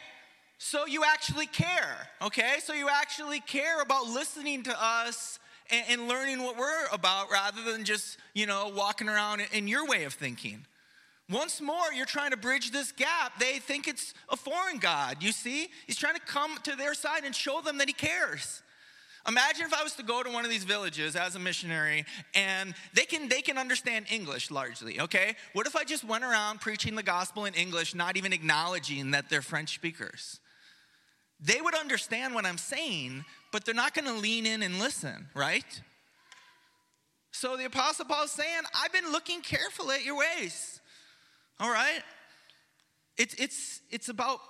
so 0.58 0.86
you 0.86 1.04
actually 1.04 1.46
care, 1.48 2.08
okay? 2.22 2.56
So 2.64 2.74
you 2.74 2.88
actually 2.90 3.42
care 3.42 3.82
about 3.82 4.08
listening 4.08 4.64
to 4.64 4.84
us 4.84 5.38
and, 5.70 5.86
and 5.90 6.08
learning 6.08 6.42
what 6.42 6.58
we're 6.58 6.88
about 6.92 7.32
rather 7.32 7.62
than 7.64 7.84
just, 7.84 8.18
you 8.34 8.46
know, 8.46 8.72
walking 8.76 9.10
around 9.10 9.42
in 9.52 9.68
your 9.68 9.86
way 9.88 10.04
of 10.04 10.14
thinking. 10.14 10.66
Once 11.30 11.60
more, 11.60 11.92
you're 11.96 12.06
trying 12.06 12.32
to 12.32 12.38
bridge 12.38 12.72
this 12.72 12.92
gap. 12.92 13.40
They 13.40 13.58
think 13.58 13.88
it's 13.88 14.14
a 14.30 14.36
foreign 14.38 14.78
God, 14.78 15.24
you 15.24 15.32
see? 15.32 15.70
He's 15.88 15.98
trying 15.98 16.14
to 16.16 16.22
come 16.22 16.58
to 16.64 16.76
their 16.76 16.94
side 16.94 17.24
and 17.24 17.36
show 17.36 17.62
them 17.62 17.80
that 17.80 17.88
he 17.88 17.94
cares. 17.94 18.62
Imagine 19.28 19.66
if 19.66 19.74
I 19.74 19.82
was 19.82 19.94
to 19.94 20.04
go 20.04 20.22
to 20.22 20.30
one 20.30 20.46
of 20.46 20.52
these 20.52 20.66
villages 20.66 21.16
as 21.16 21.36
a 21.36 21.40
missionary 21.40 22.06
and 22.36 22.76
they 22.94 23.06
can 23.06 23.28
they 23.28 23.42
can 23.42 23.58
understand 23.58 24.06
English 24.12 24.52
largely, 24.52 25.00
okay? 25.02 25.36
What 25.54 25.66
if 25.66 25.76
I 25.76 25.84
just 25.84 26.04
went 26.04 26.24
around 26.24 26.62
preaching 26.62 26.94
the 26.94 27.02
gospel 27.02 27.46
in 27.46 27.56
English, 27.56 27.96
not 27.96 28.18
even 28.18 28.34
acknowledging 28.34 29.12
that 29.12 29.30
they're 29.30 29.42
French 29.42 29.74
speakers? 29.74 30.40
They 31.40 31.60
would 31.60 31.76
understand 31.76 32.36
what 32.36 32.46
I'm 32.46 32.60
saying, 32.60 33.26
but 33.56 33.64
they're 33.64 33.74
not 33.74 33.94
going 33.94 34.04
to 34.04 34.20
lean 34.20 34.46
in 34.46 34.62
and 34.64 34.80
listen, 34.80 35.30
right? 35.34 35.82
So 37.32 37.56
the 37.56 37.64
Apostle 37.64 38.04
Paul 38.04 38.26
is 38.26 38.32
saying, 38.32 38.64
I've 38.76 38.92
been 38.92 39.14
looking 39.14 39.40
carefully 39.40 39.96
at 39.96 40.04
your 40.04 40.18
ways. 40.18 40.82
All 41.62 41.72
right? 41.72 42.02
It's, 43.18 43.34
it's, 43.36 43.80
it's 43.90 44.10
about 44.10 44.42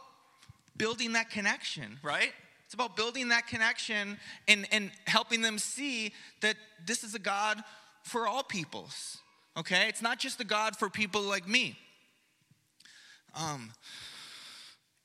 building 0.76 1.14
that 1.14 1.30
connection, 1.30 2.00
right? 2.02 2.32
It's 2.66 2.74
about 2.74 2.98
building 2.98 3.28
that 3.28 3.46
connection 3.46 4.18
and, 4.48 4.66
and 4.72 4.90
helping 5.06 5.44
them 5.44 5.60
see 5.60 6.12
that 6.42 6.56
this 6.84 7.04
is 7.04 7.14
a 7.14 7.20
God 7.20 7.64
for 8.02 8.26
all 8.26 8.42
peoples. 8.42 9.20
Okay? 9.56 9.88
It's 9.88 10.02
not 10.02 10.18
just 10.18 10.42
a 10.42 10.46
God 10.46 10.76
for 10.76 10.90
people 10.90 11.22
like 11.22 11.48
me. 11.48 11.78
Um, 13.36 13.72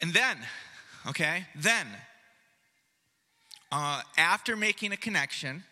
and 0.00 0.14
then, 0.14 0.38
okay, 1.06 1.44
then, 1.54 1.86
uh, 3.72 4.02
after 4.16 4.56
making 4.56 4.92
a 4.92 4.96
connection, 4.96 5.64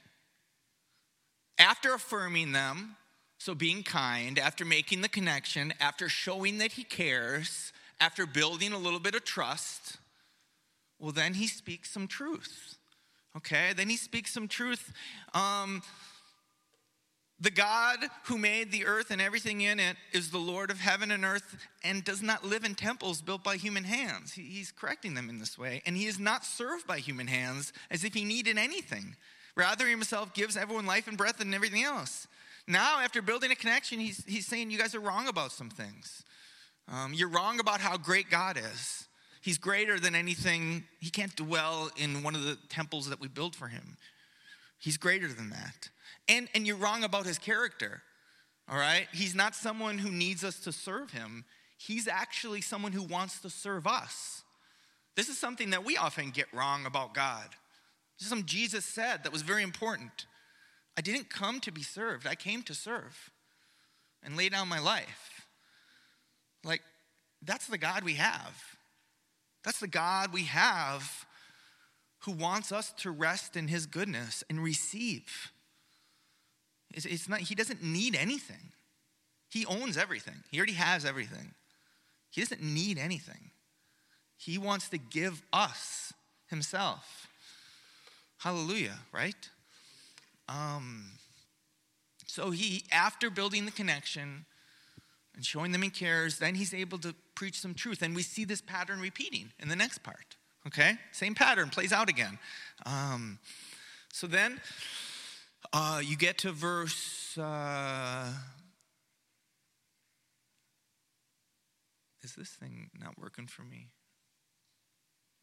after 1.59 1.95
affirming 1.95 2.53
them, 2.53 2.97
so 3.39 3.55
being 3.55 3.83
kind, 3.83 4.39
after 4.39 4.65
making 4.65 5.01
the 5.01 5.09
connection, 5.09 5.73
after 5.81 6.09
showing 6.09 6.59
that 6.59 6.73
he 6.73 6.85
cares, 6.85 7.73
after 8.01 8.27
building 8.27 8.73
a 8.73 8.79
little 8.79 9.01
bit 9.01 9.15
of 9.15 9.25
trust, 9.25 9.97
well, 10.99 11.13
then 11.13 11.35
he 11.35 11.47
speaks 11.47 11.91
some 11.91 12.09
truth. 12.09 12.77
Okay? 13.37 13.73
Then 13.77 13.89
he 13.89 13.97
speaks 13.97 14.33
some 14.33 14.49
truth. 14.49 14.93
Um, 15.35 15.83
the 17.41 17.51
God 17.51 17.99
who 18.25 18.37
made 18.37 18.73
the 18.73 18.85
earth 18.85 19.11
and 19.11 19.21
everything 19.21 19.61
in 19.61 19.79
it 19.79 19.97
is 20.13 20.31
the 20.31 20.39
Lord 20.39 20.71
of 20.71 20.81
heaven 20.81 21.13
and 21.13 21.25
earth 21.25 21.57
and 21.85 22.05
does 22.05 22.21
not 22.21 22.45
live 22.45 22.65
in 22.65 22.75
temples 22.75 23.21
built 23.21 23.45
by 23.45 23.57
human 23.57 23.85
hands. 23.85 24.33
He's 24.33 24.73
correcting 24.73 25.15
them 25.15 25.29
in 25.29 25.39
this 25.39 25.57
way. 25.57 25.83
And 25.87 25.97
he 25.97 26.07
is 26.07 26.19
not 26.19 26.45
served 26.45 26.87
by 26.87 26.99
human 26.99 27.29
hands 27.29 27.73
as 27.91 28.03
if 28.03 28.15
he 28.15 28.25
needed 28.25 28.59
anything. 28.59 29.15
Rather, 29.55 29.85
he 29.85 29.91
himself 29.91 30.35
gives 30.35 30.57
everyone 30.57 30.87
life 30.87 31.07
and 31.07 31.17
breath 31.17 31.41
and 31.41 31.55
everything 31.55 31.85
else. 31.85 32.27
Now, 32.67 33.01
after 33.01 33.23
building 33.23 33.51
a 33.53 33.57
connection, 33.57 34.01
he's, 34.01 34.25
he's 34.25 34.47
saying 34.47 34.71
you 34.71 34.79
guys 34.79 34.95
are 34.95 35.01
wrong 35.01 35.29
about 35.29 35.53
some 35.53 35.71
things. 35.71 36.25
Um, 36.93 37.15
you're 37.15 37.29
wrong 37.29 37.61
about 37.61 37.81
how 37.81 37.97
great 37.97 38.31
God 38.31 38.59
is. 38.59 39.07
He's 39.41 39.59
greater 39.59 40.01
than 40.01 40.15
anything. 40.15 40.85
He 41.01 41.11
can't 41.11 41.35
dwell 41.37 41.91
in 41.97 42.23
one 42.23 42.35
of 42.35 42.43
the 42.43 42.59
temples 42.69 43.09
that 43.09 43.21
we 43.21 43.29
build 43.29 43.55
for 43.55 43.69
him. 43.69 43.97
He's 44.79 44.97
greater 44.97 45.29
than 45.29 45.51
that. 45.51 45.89
And, 46.29 46.49
and 46.55 46.67
you're 46.67 46.77
wrong 46.77 47.05
about 47.05 47.27
his 47.27 47.39
character, 47.39 48.03
all 48.69 48.79
right? 48.79 49.07
He's 49.13 49.35
not 49.35 49.55
someone 49.55 49.99
who 49.99 50.11
needs 50.11 50.45
us 50.45 50.59
to 50.61 50.73
serve 50.73 51.11
him, 51.11 51.45
he's 51.77 52.09
actually 52.09 52.61
someone 52.61 52.93
who 52.93 53.03
wants 53.03 53.41
to 53.41 53.51
serve 53.51 53.87
us. 53.87 54.43
This 55.17 55.29
is 55.29 55.39
something 55.39 55.71
that 55.71 55.85
we 55.85 55.97
often 55.97 56.31
get 56.31 56.47
wrong 56.53 56.87
about 56.87 57.13
God. 57.13 57.49
This 58.19 58.27
is 58.27 58.29
something 58.29 58.47
Jesus 58.47 58.85
said 58.85 59.25
that 59.25 59.33
was 59.33 59.43
very 59.43 59.63
important. 59.63 60.27
I 60.97 61.01
didn't 61.01 61.31
come 61.31 61.61
to 61.61 61.73
be 61.73 61.83
served, 61.83 62.27
I 62.27 62.35
came 62.35 62.63
to 62.65 62.75
serve 62.75 63.31
and 64.23 64.37
lay 64.37 64.49
down 64.49 64.69
my 64.69 64.81
life. 64.81 65.47
Like, 66.65 66.83
that's 67.43 67.67
the 67.69 67.79
God 67.79 68.05
we 68.05 68.15
have. 68.15 68.77
That's 69.65 69.81
the 69.81 69.87
God 69.87 70.33
we 70.33 70.45
have 70.45 71.27
who 72.21 72.33
wants 72.33 72.73
us 72.73 72.93
to 72.99 73.11
rest 73.11 73.57
in 73.57 73.69
his 73.69 73.87
goodness 73.87 74.43
and 74.51 74.63
receive. 74.63 75.53
It's, 76.93 77.07
it's 77.07 77.29
not, 77.29 77.41
he 77.41 77.55
doesn't 77.55 77.83
need 77.83 78.15
anything. 78.15 78.73
He 79.51 79.65
owns 79.67 79.97
everything. 79.97 80.35
He 80.51 80.59
already 80.59 80.75
has 80.75 81.05
everything. 81.05 81.55
He 82.31 82.41
doesn't 82.41 82.63
need 82.63 82.99
anything. 82.99 83.51
He 84.37 84.59
wants 84.59 84.89
to 84.91 84.99
give 84.99 85.43
us 85.53 86.13
himself. 86.49 87.27
Hallelujah, 88.39 88.99
right? 89.13 89.49
Um, 90.49 91.07
so 92.27 92.51
he, 92.51 92.85
after 92.93 93.31
building 93.31 93.65
the 93.65 93.73
connection 93.73 94.47
and 95.35 95.45
showing 95.45 95.73
them 95.73 95.83
he 95.83 95.91
cares, 95.91 96.39
then 96.39 96.55
he's 96.55 96.73
able 96.73 96.99
to 96.99 97.15
preach 97.35 97.61
some 97.61 97.75
truth. 97.75 98.03
And 98.03 98.15
we 98.15 98.23
see 98.23 98.45
this 98.45 98.61
pattern 98.61 99.01
repeating 99.01 99.51
in 99.59 99.69
the 99.69 99.77
next 99.77 100.03
part. 100.03 100.37
Okay? 100.67 100.99
Same 101.13 101.35
pattern 101.35 101.71
plays 101.71 101.93
out 101.93 102.09
again. 102.09 102.39
Um, 102.87 103.39
so 104.13 104.27
then 104.27 104.61
uh, 105.73 106.01
you 106.03 106.17
get 106.17 106.39
to 106.39 106.53
verse. 106.53 107.37
Uh, 107.37 108.33
is 112.23 112.35
this 112.35 112.51
thing 112.51 112.91
not 112.99 113.19
working 113.19 113.47
for 113.47 113.63
me? 113.63 113.89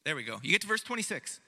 There 0.05 0.15
we 0.15 0.23
go. 0.23 0.39
You 0.43 0.51
get 0.51 0.61
to 0.61 0.67
verse 0.67 0.83
26. 0.83 1.39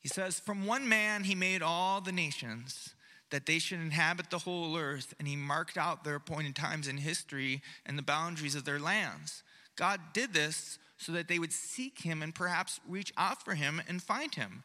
He 0.00 0.08
says, 0.08 0.38
From 0.38 0.66
one 0.66 0.88
man 0.88 1.24
he 1.24 1.34
made 1.34 1.62
all 1.62 2.00
the 2.00 2.12
nations 2.12 2.94
that 3.30 3.46
they 3.46 3.58
should 3.58 3.80
inhabit 3.80 4.30
the 4.30 4.38
whole 4.38 4.76
earth, 4.76 5.14
and 5.18 5.28
he 5.28 5.36
marked 5.36 5.76
out 5.76 6.04
their 6.04 6.14
appointed 6.14 6.54
times 6.54 6.88
in 6.88 6.96
history 6.98 7.60
and 7.84 7.98
the 7.98 8.02
boundaries 8.02 8.54
of 8.54 8.64
their 8.64 8.78
lands. 8.78 9.42
God 9.76 10.00
did 10.12 10.32
this 10.32 10.78
so 10.96 11.12
that 11.12 11.28
they 11.28 11.38
would 11.38 11.52
seek 11.52 12.00
him 12.00 12.22
and 12.22 12.34
perhaps 12.34 12.80
reach 12.88 13.12
out 13.16 13.44
for 13.44 13.54
him 13.54 13.82
and 13.86 14.02
find 14.02 14.34
him, 14.34 14.64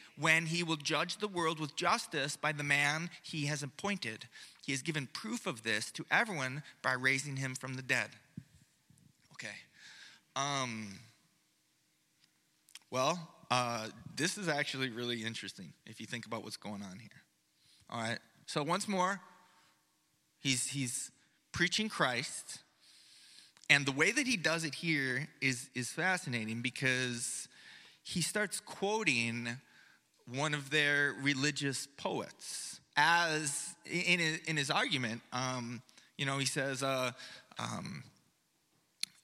when 0.17 0.45
he 0.45 0.63
will 0.63 0.75
judge 0.75 1.17
the 1.17 1.27
world 1.27 1.59
with 1.59 1.75
justice 1.75 2.35
by 2.35 2.51
the 2.51 2.63
man 2.63 3.09
he 3.21 3.45
has 3.45 3.63
appointed. 3.63 4.27
He 4.65 4.71
has 4.71 4.81
given 4.81 5.07
proof 5.11 5.47
of 5.47 5.63
this 5.63 5.91
to 5.91 6.05
everyone 6.11 6.63
by 6.81 6.93
raising 6.93 7.37
him 7.37 7.55
from 7.55 7.75
the 7.75 7.81
dead. 7.81 8.09
Okay. 9.33 9.55
Um, 10.35 10.99
well, 12.89 13.29
uh, 13.49 13.87
this 14.15 14.37
is 14.37 14.47
actually 14.47 14.89
really 14.89 15.23
interesting 15.23 15.73
if 15.85 15.99
you 15.99 16.05
think 16.05 16.25
about 16.25 16.43
what's 16.43 16.57
going 16.57 16.83
on 16.83 16.99
here. 16.99 17.09
All 17.89 18.01
right. 18.01 18.19
So, 18.45 18.63
once 18.63 18.87
more, 18.87 19.19
he's, 20.39 20.67
he's 20.67 21.11
preaching 21.51 21.89
Christ. 21.89 22.59
And 23.69 23.85
the 23.85 23.91
way 23.91 24.11
that 24.11 24.27
he 24.27 24.37
does 24.37 24.63
it 24.63 24.75
here 24.75 25.27
is, 25.41 25.69
is 25.73 25.89
fascinating 25.89 26.61
because 26.61 27.47
he 28.03 28.21
starts 28.21 28.59
quoting 28.59 29.47
one 30.27 30.53
of 30.53 30.69
their 30.69 31.15
religious 31.21 31.87
poets. 31.97 32.79
As 32.97 33.73
in 33.85 34.19
his, 34.19 34.37
in 34.47 34.57
his 34.57 34.69
argument 34.69 35.21
um, 35.31 35.81
you 36.17 36.25
know 36.25 36.37
he 36.37 36.45
says 36.45 36.83
uh, 36.83 37.11
um, 37.57 38.03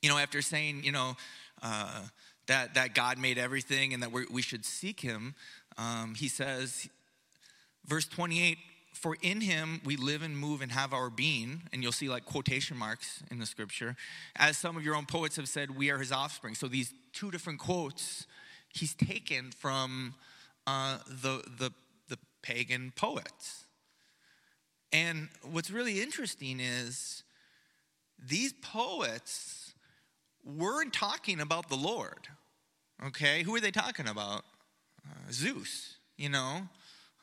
you 0.01 0.09
know 0.09 0.17
after 0.17 0.41
saying 0.41 0.83
you 0.83 0.91
know 0.91 1.15
uh, 1.61 2.01
that, 2.47 2.73
that 2.75 2.95
god 2.95 3.17
made 3.17 3.37
everything 3.37 3.93
and 3.93 4.01
that 4.01 4.11
we 4.11 4.41
should 4.41 4.65
seek 4.65 5.01
him 5.01 5.35
um, 5.77 6.15
he 6.15 6.27
says 6.27 6.89
verse 7.85 8.07
28 8.07 8.57
for 8.93 9.15
in 9.21 9.41
him 9.41 9.79
we 9.85 9.95
live 9.95 10.23
and 10.23 10.37
move 10.37 10.61
and 10.61 10.71
have 10.71 10.91
our 10.91 11.09
being 11.09 11.61
and 11.71 11.83
you'll 11.83 11.91
see 11.91 12.09
like 12.09 12.25
quotation 12.25 12.75
marks 12.75 13.21
in 13.29 13.39
the 13.39 13.45
scripture. 13.45 13.95
As 14.35 14.57
some 14.57 14.75
of 14.75 14.83
your 14.83 14.95
own 14.95 15.05
poets 15.05 15.35
have 15.35 15.47
said 15.47 15.77
we 15.77 15.91
are 15.91 15.99
his 15.99 16.11
offspring. 16.11 16.55
So 16.55 16.67
these 16.67 16.93
two 17.13 17.29
different 17.31 17.59
quotes 17.59 18.25
he's 18.69 18.95
taken 18.95 19.51
from 19.51 20.15
uh, 20.67 20.97
the, 21.07 21.41
the, 21.57 21.71
the 22.09 22.17
pagan 22.43 22.91
poets. 22.95 23.65
And 24.91 25.29
what's 25.41 25.71
really 25.71 26.01
interesting 26.01 26.59
is 26.59 27.23
these 28.23 28.53
poets 28.61 29.73
weren't 30.43 30.93
talking 30.93 31.39
about 31.39 31.69
the 31.69 31.75
Lord. 31.75 32.27
Okay, 33.05 33.43
who 33.43 33.55
are 33.55 33.59
they 33.59 33.71
talking 33.71 34.07
about? 34.07 34.43
Uh, 35.05 35.31
Zeus, 35.31 35.97
you 36.17 36.29
know, 36.29 36.67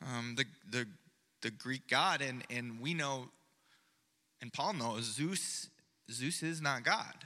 um, 0.01 0.35
the, 0.35 0.45
the, 0.71 0.87
the 1.41 1.51
Greek 1.51 1.87
god. 1.87 2.21
And, 2.21 2.43
and 2.49 2.79
we 2.79 2.93
know, 2.93 3.29
and 4.41 4.51
Paul 4.51 4.73
knows, 4.73 5.03
Zeus, 5.03 5.69
Zeus 6.11 6.43
is 6.43 6.61
not 6.61 6.83
God. 6.83 7.25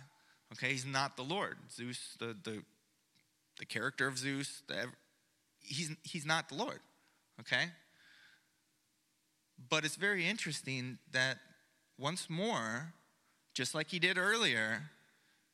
Okay, 0.54 0.72
he's 0.72 0.86
not 0.86 1.16
the 1.16 1.24
Lord. 1.24 1.58
Zeus, 1.72 2.16
the, 2.20 2.36
the, 2.44 2.64
the 3.60 3.66
character 3.66 4.08
of 4.08 4.18
Zeus, 4.18 4.64
the, 4.68 4.88
he's, 5.70 5.92
he's 6.04 6.26
not 6.26 6.50
the 6.50 6.56
Lord, 6.56 6.80
okay? 7.40 7.66
But 9.70 9.86
it's 9.86 9.96
very 9.96 10.28
interesting 10.28 10.98
that 11.12 11.38
once 11.98 12.30
more, 12.30 12.94
just 13.54 13.76
like 13.76 13.90
he 13.90 14.00
did 14.00 14.18
earlier, 14.18 14.84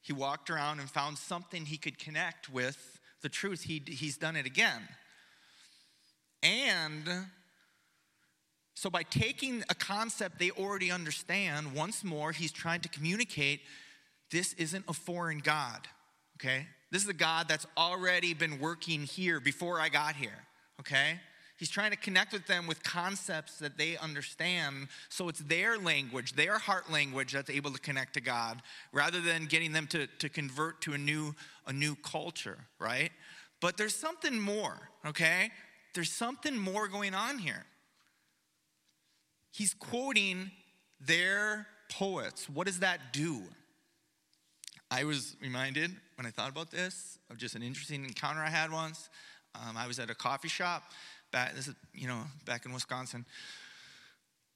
he 0.01 0.13
walked 0.13 0.49
around 0.49 0.79
and 0.79 0.89
found 0.89 1.17
something 1.17 1.65
he 1.65 1.77
could 1.77 1.97
connect 1.97 2.49
with 2.49 2.99
the 3.21 3.29
truth. 3.29 3.63
He, 3.63 3.81
he's 3.85 4.17
done 4.17 4.35
it 4.35 4.45
again. 4.45 4.87
And 6.43 7.09
so, 8.75 8.89
by 8.89 9.03
taking 9.03 9.63
a 9.69 9.73
concept 9.73 10.37
they 10.37 10.51
already 10.51 10.91
understand, 10.91 11.73
once 11.73 12.03
more, 12.03 12.31
he's 12.31 12.51
trying 12.51 12.81
to 12.81 12.89
communicate 12.89 13.61
this 14.31 14.53
isn't 14.53 14.85
a 14.87 14.93
foreign 14.93 15.39
God, 15.39 15.87
okay? 16.37 16.67
This 16.95 17.03
is 17.03 17.09
a 17.09 17.13
God 17.13 17.49
that's 17.49 17.67
already 17.75 18.33
been 18.33 18.57
working 18.57 19.01
here 19.01 19.41
before 19.41 19.81
I 19.81 19.89
got 19.89 20.15
here, 20.15 20.45
okay? 20.79 21.19
He's 21.57 21.69
trying 21.69 21.91
to 21.91 21.97
connect 21.97 22.31
with 22.31 22.47
them 22.47 22.67
with 22.67 22.81
concepts 22.83 23.57
that 23.57 23.77
they 23.77 23.97
understand. 23.97 24.87
So 25.09 25.27
it's 25.27 25.41
their 25.41 25.77
language, 25.77 26.37
their 26.37 26.57
heart 26.57 26.89
language 26.89 27.33
that's 27.33 27.49
able 27.49 27.71
to 27.71 27.81
connect 27.81 28.13
to 28.13 28.21
God 28.21 28.61
rather 28.93 29.19
than 29.19 29.47
getting 29.47 29.73
them 29.73 29.87
to, 29.87 30.07
to 30.07 30.29
convert 30.29 30.79
to 30.83 30.93
a 30.93 30.97
new, 30.97 31.35
a 31.67 31.73
new 31.73 31.95
culture, 31.95 32.59
right? 32.79 33.11
But 33.59 33.75
there's 33.75 33.93
something 33.93 34.39
more, 34.39 34.79
okay? 35.05 35.51
There's 35.95 36.13
something 36.13 36.57
more 36.57 36.87
going 36.87 37.13
on 37.13 37.39
here. 37.39 37.65
He's 39.51 39.73
quoting 39.73 40.49
their 41.01 41.67
poets. 41.89 42.49
What 42.49 42.67
does 42.67 42.79
that 42.79 43.11
do? 43.11 43.41
I 44.91 45.03
was 45.03 45.35
reminded 45.41 45.91
when 46.15 46.25
I 46.25 46.29
thought 46.29 46.49
about 46.49 46.71
this 46.71 47.17
of 47.29 47.37
just 47.37 47.55
an 47.55 47.63
interesting 47.63 48.05
encounter 48.05 48.41
I 48.41 48.49
had 48.49 48.71
once. 48.71 49.09
Um, 49.55 49.77
I 49.77 49.87
was 49.87 49.99
at 49.99 50.09
a 50.09 50.15
coffee 50.15 50.47
shop 50.47 50.83
back, 51.31 51.55
this 51.55 51.67
is, 51.67 51.75
you 51.93 52.07
know, 52.07 52.21
back 52.45 52.65
in 52.65 52.73
Wisconsin. 52.73 53.25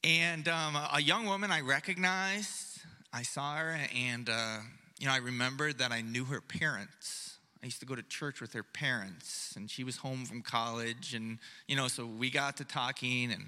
And 0.03 0.47
um, 0.47 0.75
a 0.75 1.01
young 1.01 1.25
woman 1.25 1.51
I 1.51 1.61
recognized, 1.61 2.81
I 3.11 3.23
saw 3.23 3.55
her, 3.55 3.77
and, 3.93 4.29
uh, 4.29 4.59
you 4.99 5.07
know, 5.07 5.13
I 5.13 5.17
remembered 5.17 5.79
that 5.79 5.91
I 5.91 6.01
knew 6.01 6.25
her 6.25 6.41
parents. 6.41 7.37
I 7.61 7.65
used 7.65 7.81
to 7.81 7.85
go 7.85 7.95
to 7.95 8.03
church 8.03 8.39
with 8.39 8.53
her 8.53 8.63
parents, 8.63 9.53
and 9.57 9.69
she 9.69 9.83
was 9.83 9.97
home 9.97 10.25
from 10.25 10.41
college, 10.41 11.13
and, 11.13 11.39
you 11.67 11.75
know, 11.75 11.89
so 11.89 12.05
we 12.05 12.29
got 12.29 12.55
to 12.57 12.63
talking 12.63 13.31
and, 13.31 13.47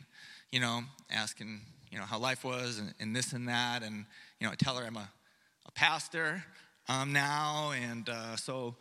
you 0.52 0.60
know, 0.60 0.82
asking, 1.10 1.62
you 1.89 1.98
know, 2.00 2.06
how 2.06 2.17
life 2.17 2.44
was 2.44 2.80
and, 2.80 2.94
and 3.00 3.15
this 3.15 3.32
and 3.32 3.48
that. 3.48 3.84
And, 3.84 4.06
you 4.39 4.48
know, 4.48 4.52
I 4.52 4.56
tell 4.56 4.76
her 4.76 4.86
I'm 4.86 4.98
a, 4.98 5.10
a 5.65 5.72
pastor 5.72 6.44
um, 6.91 7.13
now, 7.13 7.71
and 7.71 8.10
uh, 8.10 8.36
so 8.36 8.75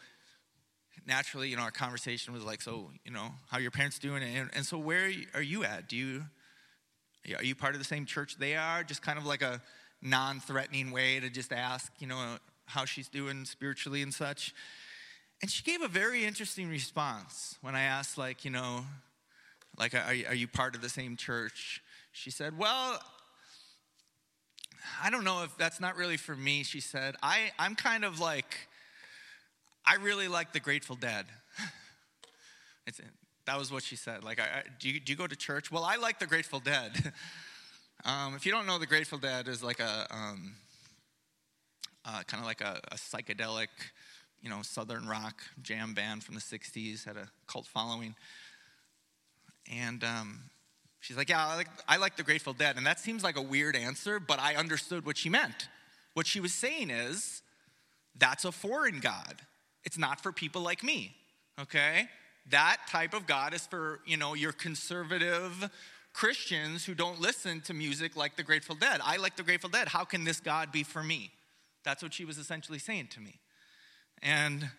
naturally, 1.06 1.48
you 1.48 1.56
know, 1.56 1.62
our 1.62 1.70
conversation 1.70 2.34
was 2.34 2.44
like, 2.44 2.60
so, 2.60 2.90
you 3.04 3.12
know, 3.12 3.28
how 3.48 3.58
your 3.58 3.70
parents 3.70 3.98
doing? 3.98 4.22
And, 4.22 4.50
and 4.52 4.66
so 4.66 4.78
where 4.78 5.10
are 5.34 5.42
you 5.42 5.64
at? 5.64 5.88
Do 5.88 5.96
you, 5.96 6.24
are 7.36 7.44
you 7.44 7.54
part 7.54 7.74
of 7.74 7.78
the 7.78 7.84
same 7.84 8.06
church 8.06 8.36
they 8.38 8.56
are? 8.56 8.82
Just 8.82 9.02
kind 9.02 9.18
of 9.18 9.26
like 9.26 9.42
a 9.42 9.62
non-threatening 10.02 10.90
way 10.90 11.20
to 11.20 11.30
just 11.30 11.52
ask, 11.52 11.92
you 12.00 12.06
know, 12.08 12.36
how 12.66 12.84
she's 12.84 13.08
doing 13.08 13.44
spiritually 13.44 14.02
and 14.02 14.12
such. 14.12 14.54
And 15.40 15.50
she 15.50 15.62
gave 15.62 15.80
a 15.80 15.88
very 15.88 16.24
interesting 16.24 16.68
response 16.68 17.58
when 17.62 17.74
I 17.74 17.82
asked, 17.82 18.18
like, 18.18 18.44
you 18.44 18.50
know, 18.50 18.84
like, 19.78 19.94
are, 19.94 20.14
are 20.28 20.34
you 20.34 20.48
part 20.48 20.74
of 20.74 20.82
the 20.82 20.88
same 20.88 21.16
church? 21.16 21.80
She 22.12 22.30
said, 22.30 22.58
well, 22.58 23.00
I 25.02 25.10
don't 25.10 25.24
know 25.24 25.44
if 25.44 25.56
that's 25.56 25.80
not 25.80 25.96
really 25.96 26.16
for 26.16 26.34
me. 26.34 26.62
She 26.62 26.80
said, 26.80 27.16
I, 27.22 27.50
I'm 27.58 27.74
kind 27.74 28.04
of 28.04 28.20
like, 28.20 28.68
I 29.84 29.96
really 29.96 30.28
like 30.28 30.52
the 30.52 30.60
Grateful 30.60 30.96
Dead. 30.96 31.26
it's, 32.86 33.00
that 33.46 33.58
was 33.58 33.72
what 33.72 33.82
she 33.82 33.96
said. 33.96 34.22
Like, 34.22 34.40
I, 34.40 34.44
I, 34.44 34.62
do, 34.78 34.88
you, 34.88 35.00
do 35.00 35.12
you 35.12 35.16
go 35.16 35.26
to 35.26 35.36
church? 35.36 35.72
Well, 35.72 35.84
I 35.84 35.96
like 35.96 36.18
the 36.18 36.26
Grateful 36.26 36.60
Dead. 36.60 37.12
um, 38.04 38.34
if 38.34 38.46
you 38.46 38.52
don't 38.52 38.66
know, 38.66 38.78
the 38.78 38.86
Grateful 38.86 39.18
Dead 39.18 39.48
is 39.48 39.62
like 39.62 39.80
a 39.80 40.06
um, 40.10 40.54
uh, 42.04 42.22
kind 42.26 42.40
of 42.40 42.46
like 42.46 42.60
a, 42.60 42.80
a, 42.92 42.96
psychedelic, 42.96 43.68
you 44.42 44.48
know, 44.48 44.62
southern 44.62 45.06
rock 45.06 45.42
jam 45.62 45.94
band 45.94 46.22
from 46.24 46.34
the 46.34 46.40
'60s. 46.40 47.04
Had 47.04 47.16
a 47.16 47.28
cult 47.46 47.66
following, 47.66 48.14
and 49.70 50.02
um, 50.04 50.38
she's 51.00 51.16
like, 51.16 51.28
"Yeah, 51.28 51.46
I 51.46 51.56
like, 51.56 51.68
I 51.88 51.96
like 51.96 52.16
the 52.16 52.22
Grateful 52.22 52.52
Dead." 52.52 52.76
And 52.76 52.86
that 52.86 53.00
seems 53.00 53.24
like 53.24 53.36
a 53.36 53.42
weird 53.42 53.76
answer, 53.76 54.20
but 54.20 54.38
I 54.38 54.54
understood 54.54 55.04
what 55.04 55.16
she 55.16 55.28
meant. 55.28 55.68
What 56.14 56.26
she 56.26 56.40
was 56.40 56.54
saying 56.54 56.90
is, 56.90 57.42
that's 58.16 58.44
a 58.44 58.52
foreign 58.52 59.00
God. 59.00 59.42
It's 59.84 59.98
not 59.98 60.20
for 60.20 60.32
people 60.32 60.62
like 60.62 60.82
me, 60.82 61.14
okay? 61.58 62.08
That 62.50 62.78
type 62.88 63.14
of 63.14 63.26
God 63.26 63.54
is 63.54 63.66
for, 63.66 64.00
you 64.06 64.16
know, 64.16 64.34
your 64.34 64.52
conservative 64.52 65.70
Christians 66.12 66.84
who 66.84 66.94
don't 66.94 67.20
listen 67.20 67.60
to 67.62 67.74
music 67.74 68.16
like 68.16 68.36
the 68.36 68.42
Grateful 68.42 68.74
Dead. 68.74 69.00
I 69.02 69.16
like 69.16 69.36
the 69.36 69.42
Grateful 69.42 69.70
Dead. 69.70 69.88
How 69.88 70.04
can 70.04 70.24
this 70.24 70.40
God 70.40 70.72
be 70.72 70.82
for 70.82 71.02
me? 71.02 71.30
That's 71.84 72.02
what 72.02 72.12
she 72.12 72.24
was 72.24 72.36
essentially 72.36 72.78
saying 72.78 73.08
to 73.12 73.20
me. 73.20 73.38
And, 74.22 74.70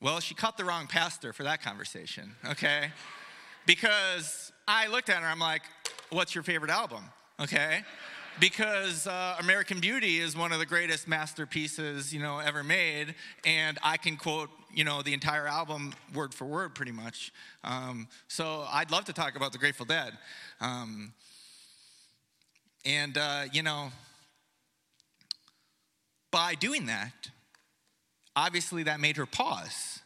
well, 0.00 0.20
she 0.20 0.34
caught 0.34 0.56
the 0.56 0.64
wrong 0.64 0.86
pastor 0.86 1.32
for 1.32 1.42
that 1.44 1.62
conversation, 1.62 2.36
okay? 2.48 2.92
Because 3.66 4.52
I 4.68 4.86
looked 4.86 5.08
at 5.08 5.22
her, 5.22 5.26
I'm 5.26 5.38
like, 5.38 5.62
what's 6.10 6.34
your 6.34 6.44
favorite 6.44 6.70
album, 6.70 7.02
okay? 7.40 7.82
because 8.40 9.06
uh, 9.06 9.36
American 9.40 9.80
Beauty 9.80 10.20
is 10.20 10.36
one 10.36 10.52
of 10.52 10.58
the 10.58 10.66
greatest 10.66 11.08
masterpieces 11.08 12.14
you 12.14 12.20
know 12.20 12.38
ever 12.38 12.62
made, 12.62 13.14
and 13.44 13.78
I 13.82 13.96
can 13.96 14.16
quote 14.16 14.50
you 14.72 14.84
know 14.84 15.02
the 15.02 15.12
entire 15.12 15.46
album 15.46 15.92
word 16.14 16.32
for 16.32 16.44
word 16.44 16.74
pretty 16.74 16.92
much. 16.92 17.32
Um, 17.64 18.08
so 18.28 18.64
I'd 18.70 18.90
love 18.90 19.06
to 19.06 19.12
talk 19.12 19.36
about 19.36 19.52
the 19.52 19.58
Grateful 19.58 19.86
Dead, 19.86 20.12
um, 20.60 21.12
and 22.84 23.16
uh, 23.16 23.44
you 23.52 23.62
know 23.62 23.90
by 26.30 26.54
doing 26.54 26.86
that, 26.86 27.30
obviously 28.36 28.84
that 28.84 29.00
made 29.00 29.16
her 29.16 29.26
pause, 29.26 30.00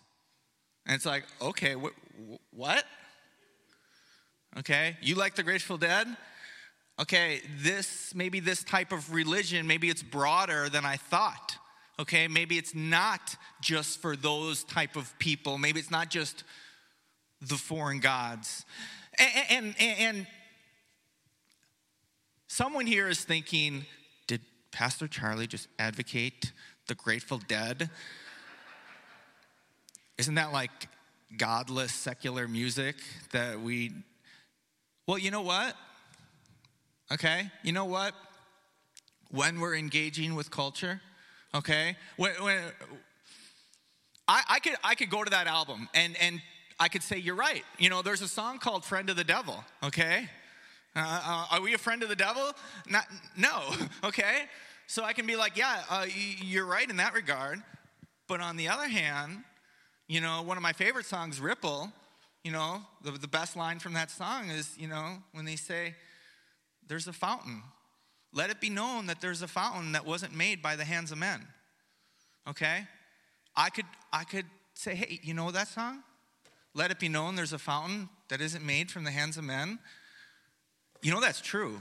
and 0.86 0.94
it's 0.94 1.06
like 1.06 1.24
okay, 1.40 1.74
wh- 1.74 2.56
what? 2.56 2.84
Okay, 4.58 4.96
you 5.00 5.14
like 5.14 5.34
the 5.34 5.42
Grateful 5.42 5.78
Dead? 5.78 6.06
okay, 7.02 7.40
this, 7.58 8.14
maybe 8.14 8.40
this 8.40 8.62
type 8.62 8.92
of 8.92 9.12
religion, 9.12 9.66
maybe 9.66 9.88
it's 9.88 10.02
broader 10.02 10.68
than 10.68 10.84
I 10.84 10.96
thought. 10.96 11.56
Okay, 11.98 12.28
maybe 12.28 12.58
it's 12.58 12.74
not 12.74 13.36
just 13.60 14.00
for 14.00 14.16
those 14.16 14.64
type 14.64 14.96
of 14.96 15.16
people. 15.18 15.58
Maybe 15.58 15.78
it's 15.80 15.90
not 15.90 16.10
just 16.10 16.44
the 17.40 17.56
foreign 17.56 18.00
gods. 18.00 18.64
And, 19.50 19.74
and, 19.78 19.98
and 19.98 20.26
someone 22.48 22.86
here 22.86 23.08
is 23.08 23.24
thinking, 23.24 23.84
did 24.26 24.40
Pastor 24.70 25.06
Charlie 25.06 25.46
just 25.46 25.68
advocate 25.78 26.52
the 26.88 26.94
Grateful 26.94 27.40
Dead? 27.46 27.90
Isn't 30.18 30.36
that 30.36 30.52
like 30.52 30.88
godless 31.36 31.92
secular 31.92 32.46
music 32.46 32.96
that 33.32 33.60
we. 33.60 33.92
Well, 35.06 35.18
you 35.18 35.30
know 35.30 35.42
what? 35.42 35.76
okay? 37.12 37.50
You 37.62 37.72
know 37.72 37.84
what? 37.84 38.14
When 39.30 39.60
we're 39.60 39.74
engaging 39.74 40.34
with 40.34 40.50
culture, 40.50 41.00
okay? 41.54 41.96
When, 42.16 42.32
when 42.42 42.62
I, 44.28 44.42
I, 44.48 44.58
could, 44.58 44.74
I 44.84 44.94
could 44.94 45.10
go 45.10 45.24
to 45.24 45.30
that 45.30 45.46
album 45.46 45.88
and, 45.94 46.16
and 46.20 46.40
I 46.78 46.88
could 46.88 47.02
say, 47.02 47.18
you're 47.18 47.34
right. 47.34 47.64
You 47.78 47.88
know, 47.88 48.02
there's 48.02 48.22
a 48.22 48.28
song 48.28 48.58
called 48.58 48.84
Friend 48.84 49.08
of 49.08 49.16
the 49.16 49.24
Devil, 49.24 49.64
okay? 49.82 50.28
Uh, 50.94 51.00
uh, 51.00 51.46
are 51.56 51.60
we 51.62 51.72
a 51.74 51.78
friend 51.78 52.02
of 52.02 52.10
the 52.10 52.16
devil? 52.16 52.52
Not, 52.86 53.06
no, 53.36 53.62
okay? 54.04 54.42
So 54.86 55.04
I 55.04 55.14
can 55.14 55.26
be 55.26 55.36
like, 55.36 55.56
yeah, 55.56 55.82
uh, 55.88 56.06
you're 56.42 56.66
right 56.66 56.88
in 56.88 56.96
that 56.96 57.14
regard. 57.14 57.62
But 58.28 58.40
on 58.40 58.56
the 58.56 58.68
other 58.68 58.88
hand, 58.88 59.44
you 60.06 60.20
know, 60.20 60.42
one 60.42 60.58
of 60.58 60.62
my 60.62 60.72
favorite 60.72 61.06
songs, 61.06 61.40
Ripple, 61.40 61.90
you 62.44 62.50
know, 62.52 62.82
the, 63.02 63.12
the 63.12 63.28
best 63.28 63.56
line 63.56 63.78
from 63.78 63.94
that 63.94 64.10
song 64.10 64.50
is, 64.50 64.76
you 64.78 64.88
know, 64.88 65.18
when 65.32 65.44
they 65.44 65.56
say, 65.56 65.94
there's 66.88 67.06
a 67.06 67.12
fountain. 67.12 67.62
Let 68.32 68.50
it 68.50 68.60
be 68.60 68.70
known 68.70 69.06
that 69.06 69.20
there's 69.20 69.42
a 69.42 69.48
fountain 69.48 69.92
that 69.92 70.06
wasn't 70.06 70.34
made 70.34 70.62
by 70.62 70.76
the 70.76 70.84
hands 70.84 71.12
of 71.12 71.18
men. 71.18 71.46
Okay? 72.48 72.86
I 73.54 73.70
could 73.70 73.86
I 74.12 74.24
could 74.24 74.46
say, 74.74 74.94
"Hey, 74.94 75.20
you 75.22 75.34
know 75.34 75.50
that 75.50 75.68
song? 75.68 76.02
Let 76.74 76.90
it 76.90 76.98
be 76.98 77.08
known 77.08 77.36
there's 77.36 77.52
a 77.52 77.58
fountain 77.58 78.08
that 78.28 78.40
isn't 78.40 78.64
made 78.64 78.90
from 78.90 79.04
the 79.04 79.10
hands 79.10 79.36
of 79.36 79.44
men." 79.44 79.78
You 81.02 81.12
know 81.12 81.20
that's 81.20 81.40
true. 81.40 81.80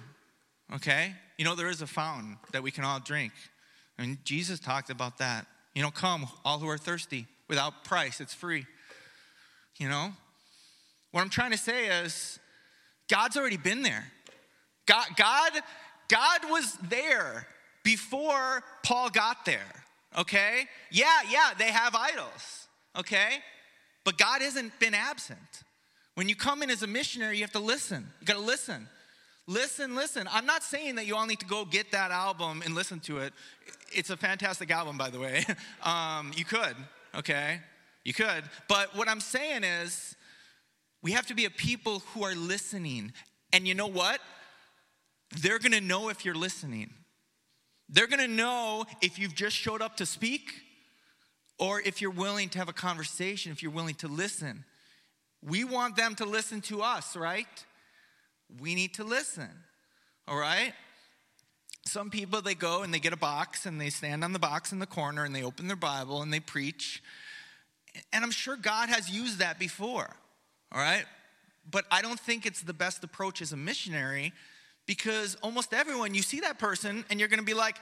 Okay? 0.74 1.14
You 1.38 1.46
know 1.46 1.56
there 1.56 1.70
is 1.70 1.82
a 1.82 1.88
fountain 1.88 2.38
that 2.52 2.64
we 2.64 2.72
can 2.72 2.84
all 2.84 3.00
drink. 3.00 3.32
I 3.98 4.04
mean, 4.04 4.18
Jesus 4.24 4.60
talked 4.60 4.90
about 4.90 5.18
that. 5.20 5.48
You 5.74 5.82
know, 5.82 5.92
come 5.92 6.28
all 6.44 6.60
who 6.60 6.68
are 6.68 6.78
thirsty 6.78 7.28
without 7.48 7.86
price, 7.86 8.20
it's 8.20 8.34
free. 8.34 8.66
You 9.78 9.90
know? 9.90 10.12
What 11.12 11.22
I'm 11.22 11.30
trying 11.30 11.52
to 11.52 11.58
say 11.58 11.88
is 12.04 12.40
God's 13.10 13.38
already 13.38 13.58
been 13.58 13.82
there. 13.82 14.06
God, 14.86 15.08
God, 15.16 15.52
God 16.08 16.40
was 16.50 16.78
there 16.90 17.48
before 17.84 18.64
Paul 18.84 19.10
got 19.10 19.46
there, 19.46 19.60
okay? 20.18 20.66
Yeah, 20.92 21.06
yeah, 21.30 21.52
they 21.58 21.72
have 21.72 21.96
idols, 21.96 22.68
okay? 22.98 23.40
But 24.04 24.18
God 24.18 24.42
hasn't 24.42 24.78
been 24.80 24.94
absent. 24.94 25.40
When 26.16 26.28
you 26.28 26.36
come 26.36 26.64
in 26.64 26.70
as 26.70 26.84
a 26.84 26.88
missionary, 26.88 27.38
you 27.38 27.44
have 27.44 27.52
to 27.54 27.60
listen. 27.60 28.08
You 28.20 28.28
gotta 28.28 28.40
listen. 28.40 28.88
Listen, 29.48 29.96
listen. 29.96 30.30
I'm 30.32 30.46
not 30.46 30.64
saying 30.64 30.96
that 30.96 31.06
you 31.06 31.16
all 31.16 31.26
need 31.26 31.40
to 31.40 31.46
go 31.46 31.66
get 31.66 31.92
that 31.92 32.12
album 32.12 32.62
and 32.64 32.76
listen 32.76 33.00
to 33.02 33.20
it. 33.20 33.34
It's 33.92 34.10
a 34.10 34.18
fantastic 34.18 34.72
album, 34.72 34.98
by 34.98 35.10
the 35.10 35.20
way. 35.20 35.46
Um, 35.84 36.32
you 36.36 36.46
could, 36.46 36.76
okay? 37.16 37.60
You 38.04 38.14
could. 38.14 38.44
But 38.68 38.96
what 38.96 39.10
I'm 39.10 39.20
saying 39.20 39.64
is, 39.64 40.16
we 41.02 41.12
have 41.14 41.28
to 41.28 41.34
be 41.34 41.46
a 41.46 41.50
people 41.50 42.00
who 42.14 42.24
are 42.24 42.36
listening. 42.36 43.14
And 43.54 43.68
you 43.68 43.74
know 43.74 43.88
what? 43.88 44.20
they're 45.40 45.60
going 45.60 45.72
to 45.72 45.82
know 45.82 46.10
if 46.10 46.26
you're 46.26 46.36
listening. 46.36 46.92
They're 47.90 48.08
going 48.08 48.20
to 48.20 48.28
know 48.28 48.86
if 49.02 49.18
you've 49.18 49.36
just 49.36 49.56
showed 49.56 49.82
up 49.82 49.98
to 49.98 50.06
speak 50.06 50.54
or 51.58 51.82
if 51.82 52.02
you're 52.02 52.12
willing 52.12 52.50
to 52.50 52.58
have 52.58 52.70
a 52.70 52.74
conversation, 52.74 53.52
if 53.52 53.62
you're 53.62 53.72
willing 53.72 53.96
to 53.96 54.08
listen. 54.08 54.66
We 55.44 55.64
want 55.64 55.96
them 55.96 56.16
to 56.16 56.26
listen 56.26 56.62
to 56.62 56.82
us, 56.82 57.16
right? 57.16 57.48
We 58.60 58.76
need 58.76 58.96
to 58.96 59.04
listen, 59.04 59.50
all 60.28 60.38
right? 60.38 60.74
Some 61.86 62.10
people, 62.10 62.42
they 62.42 62.54
go 62.54 62.84
and 62.84 62.94
they 62.94 63.00
get 63.00 63.14
a 63.14 63.18
box 63.18 63.66
and 63.66 63.80
they 63.80 63.90
stand 63.90 64.24
on 64.24 64.34
the 64.34 64.40
box 64.40 64.72
in 64.72 64.80
the 64.80 64.86
corner 64.86 65.24
and 65.24 65.34
they 65.34 65.44
open 65.44 65.68
their 65.68 65.76
Bible 65.76 66.22
and 66.22 66.32
they 66.32 66.40
preach. 66.40 67.02
And 68.14 68.24
I'm 68.24 68.32
sure 68.32 68.56
God 68.56 68.90
has 68.90 69.10
used 69.10 69.40
that 69.40 69.58
before, 69.58 70.16
all 70.72 70.82
right? 70.82 71.06
But 71.70 71.86
I 71.92 72.02
don't 72.02 72.20
think 72.20 72.46
it's 72.46 72.62
the 72.62 72.74
best 72.74 73.04
approach 73.04 73.42
as 73.42 73.54
a 73.54 73.58
missionary 73.58 74.34
because 74.86 75.36
almost 75.44 75.74
everyone, 75.74 76.16
you 76.16 76.22
see 76.22 76.40
that 76.42 76.60
person 76.60 77.06
and 77.10 77.20
you're 77.20 77.30
gonna 77.30 77.44
be 77.44 77.54
like, 77.54 77.78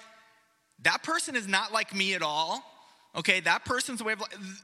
that 0.83 1.03
person 1.03 1.35
is 1.35 1.47
not 1.47 1.71
like 1.71 1.93
me 1.93 2.13
at 2.13 2.21
all. 2.21 2.63
Okay, 3.15 3.39
that 3.41 3.65
person's 3.65 4.01
a 4.01 4.03
way 4.03 4.13
of 4.13 4.21
life. 4.21 4.63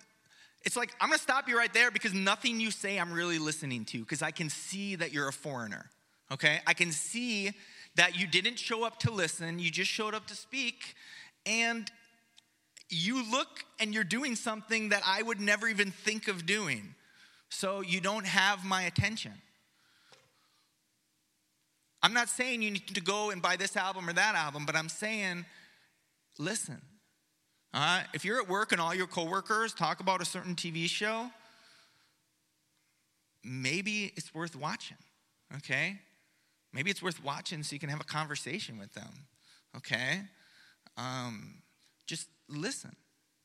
It's 0.63 0.75
like, 0.75 0.91
I'm 0.99 1.09
gonna 1.09 1.19
stop 1.19 1.47
you 1.47 1.57
right 1.57 1.73
there 1.73 1.91
because 1.91 2.13
nothing 2.13 2.59
you 2.59 2.71
say 2.71 2.97
I'm 2.97 3.11
really 3.11 3.39
listening 3.39 3.85
to 3.85 3.99
because 3.99 4.21
I 4.21 4.31
can 4.31 4.49
see 4.49 4.95
that 4.95 5.11
you're 5.13 5.27
a 5.27 5.33
foreigner. 5.33 5.89
Okay, 6.31 6.59
I 6.65 6.73
can 6.73 6.91
see 6.91 7.51
that 7.95 8.19
you 8.19 8.27
didn't 8.27 8.59
show 8.59 8.83
up 8.83 8.99
to 8.99 9.11
listen, 9.11 9.59
you 9.59 9.71
just 9.71 9.89
showed 9.89 10.13
up 10.13 10.27
to 10.27 10.35
speak, 10.35 10.95
and 11.45 11.89
you 12.89 13.29
look 13.31 13.63
and 13.79 13.93
you're 13.93 14.03
doing 14.03 14.35
something 14.35 14.89
that 14.89 15.01
I 15.05 15.21
would 15.21 15.39
never 15.39 15.67
even 15.67 15.91
think 15.91 16.27
of 16.27 16.45
doing. 16.45 16.95
So 17.49 17.81
you 17.81 18.01
don't 18.01 18.25
have 18.25 18.65
my 18.65 18.83
attention. 18.83 19.33
I'm 22.01 22.13
not 22.13 22.29
saying 22.29 22.61
you 22.61 22.71
need 22.71 22.87
to 22.87 23.01
go 23.01 23.31
and 23.31 23.41
buy 23.41 23.55
this 23.55 23.75
album 23.75 24.07
or 24.07 24.13
that 24.13 24.35
album, 24.35 24.65
but 24.65 24.75
I'm 24.75 24.89
saying 24.89 25.45
listen. 26.37 26.81
Right? 27.73 28.05
If 28.13 28.23
you're 28.23 28.39
at 28.39 28.47
work 28.47 28.71
and 28.71 28.79
all 28.79 28.93
your 28.93 29.07
coworkers 29.07 29.73
talk 29.73 29.99
about 29.99 30.21
a 30.21 30.25
certain 30.25 30.55
TV 30.55 30.87
show, 30.87 31.29
maybe 33.43 34.13
it's 34.15 34.33
worth 34.33 34.55
watching, 34.55 34.97
okay? 35.57 35.99
Maybe 36.73 36.89
it's 36.89 37.01
worth 37.01 37.23
watching 37.23 37.63
so 37.63 37.73
you 37.73 37.79
can 37.79 37.89
have 37.89 38.01
a 38.01 38.05
conversation 38.05 38.79
with 38.79 38.93
them, 38.93 39.25
okay? 39.77 40.21
Um, 40.97 41.55
just 42.05 42.27
listen. 42.47 42.95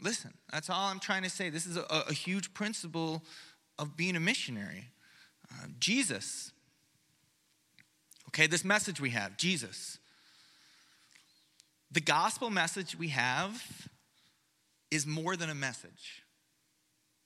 Listen. 0.01 0.33
That's 0.53 0.71
all 0.71 0.89
I'm 0.89 1.01
trying 1.01 1.23
to 1.25 1.31
say. 1.31 1.51
This 1.51 1.67
is 1.67 1.77
a, 1.77 1.85
a 2.09 2.13
huge 2.13 2.55
principle 2.55 3.23
of 3.81 3.97
being 3.97 4.15
a 4.15 4.21
missionary. 4.21 4.91
Uh, 5.51 5.67
Jesus. 5.81 6.53
Okay, 8.29 8.47
this 8.47 8.65
message 8.65 9.01
we 9.01 9.11
have, 9.11 9.37
Jesus. 9.37 9.99
The 11.91 12.01
gospel 12.01 12.51
message 12.51 12.97
we 12.97 13.09
have 13.09 13.89
is 14.91 15.07
more 15.07 15.35
than 15.35 15.49
a 15.51 15.55
message. 15.55 16.23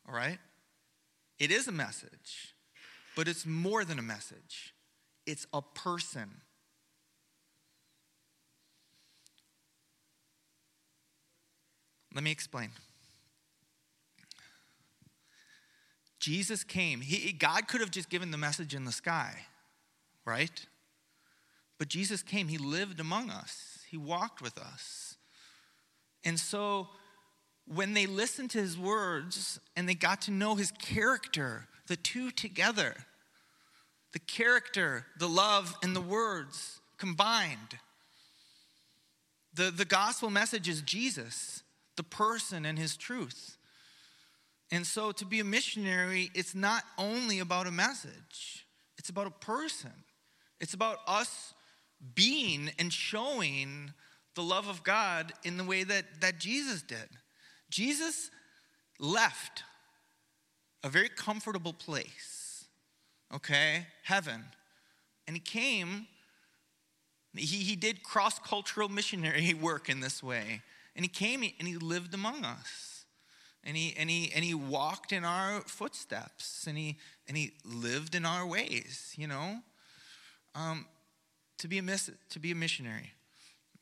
All 0.09 0.14
right? 0.14 0.38
It 1.38 1.51
is 1.51 1.67
a 1.67 1.73
message, 1.73 2.55
but 3.17 3.27
it's 3.27 3.45
more 3.45 3.85
than 3.85 3.99
a 3.99 4.03
message. 4.03 4.75
It's 5.27 5.47
a 5.53 5.61
person. 5.61 6.40
Let 12.14 12.23
me 12.23 12.31
explain. 12.31 12.71
Jesus 16.25 16.65
came. 16.65 17.03
He, 17.03 17.33
God 17.33 17.69
could 17.69 17.83
have 17.83 17.91
just 17.91 18.09
given 18.09 18.31
the 18.31 18.39
message 18.39 18.75
in 18.75 18.87
the 18.87 18.93
sky, 18.93 19.41
right? 20.25 20.67
But 21.79 21.89
Jesus 21.89 22.23
came. 22.23 22.49
He 22.49 22.57
lived 22.57 22.99
among 22.99 23.29
us, 23.29 23.81
He 23.91 23.99
walked 23.99 24.41
with 24.41 24.57
us. 24.57 25.19
And 26.25 26.41
so 26.41 26.89
when 27.67 27.93
they 27.93 28.07
listened 28.07 28.49
to 28.53 28.59
His 28.59 28.79
words 28.79 29.61
and 29.77 29.87
they 29.87 29.95
got 29.95 30.23
to 30.23 30.31
know 30.31 30.55
His 30.55 30.71
character, 30.71 31.69
the 31.89 31.97
two 31.97 32.31
together, 32.31 32.95
the 34.15 34.19
character, 34.19 35.05
the 35.19 35.29
love, 35.29 35.77
and 35.83 35.95
the 35.95 36.01
words 36.01 36.81
combined. 36.97 37.79
The, 39.53 39.71
the 39.71 39.85
gospel 39.85 40.31
message 40.31 40.71
is 40.71 40.81
Jesus, 40.81 41.63
the 41.97 42.03
person 42.03 42.65
and 42.65 42.79
his 42.79 42.97
truth. 42.97 43.59
And 44.70 44.87
so 44.87 45.12
to 45.12 45.24
be 45.24 45.40
a 45.40 45.44
missionary, 45.44 46.31
it's 46.35 46.55
not 46.55 46.83
only 46.98 47.38
about 47.38 47.66
a 47.66 47.70
message, 47.70 48.66
it's 48.98 49.09
about 49.09 49.27
a 49.27 49.31
person. 49.31 49.92
It's 50.61 50.74
about 50.74 50.98
us 51.07 51.55
being 52.14 52.70
and 52.79 52.92
showing 52.92 53.92
the 54.35 54.42
love 54.42 54.68
of 54.68 54.83
God 54.83 55.33
in 55.44 55.57
the 55.57 55.64
way 55.64 55.85
that, 55.85 56.20
that 56.20 56.38
Jesus 56.38 56.83
did. 56.83 57.09
Jesus 57.70 58.31
left 58.98 59.62
a 60.83 60.88
very 60.88 61.09
comfortable 61.09 61.72
place, 61.72 62.66
okay, 63.33 63.87
heaven, 64.03 64.44
and 65.27 65.37
he 65.37 65.40
came. 65.40 66.07
He, 67.35 67.44
he 67.44 67.77
did 67.77 68.03
cross 68.03 68.38
cultural 68.38 68.88
missionary 68.88 69.55
work 69.61 69.88
in 69.88 70.00
this 70.00 70.22
way. 70.22 70.62
And 70.94 71.05
he 71.05 71.09
came 71.09 71.42
and 71.59 71.66
he 71.66 71.77
lived 71.77 72.14
among 72.14 72.44
us. 72.44 72.93
And 73.64 73.77
he, 73.77 73.94
and 73.96 74.11
he, 74.11 74.31
and 74.35 74.44
he 74.44 74.55
walked 74.55 75.11
in 75.12 75.24
our 75.24 75.62
footsteps 75.62 76.66
and 76.68 76.77
he, 76.77 76.98
and 77.27 77.37
he 77.37 77.55
lived 77.64 78.14
in 78.14 78.27
our 78.27 78.46
ways, 78.46 79.14
you 79.16 79.27
know? 79.27 79.61
Um, 80.55 80.87
to 81.59 81.68
be 81.68 81.79
a 81.79 81.83
miss, 81.83 82.11
to 82.31 82.38
be 82.38 82.53
a 82.53 82.55
missionary. 82.55 83.12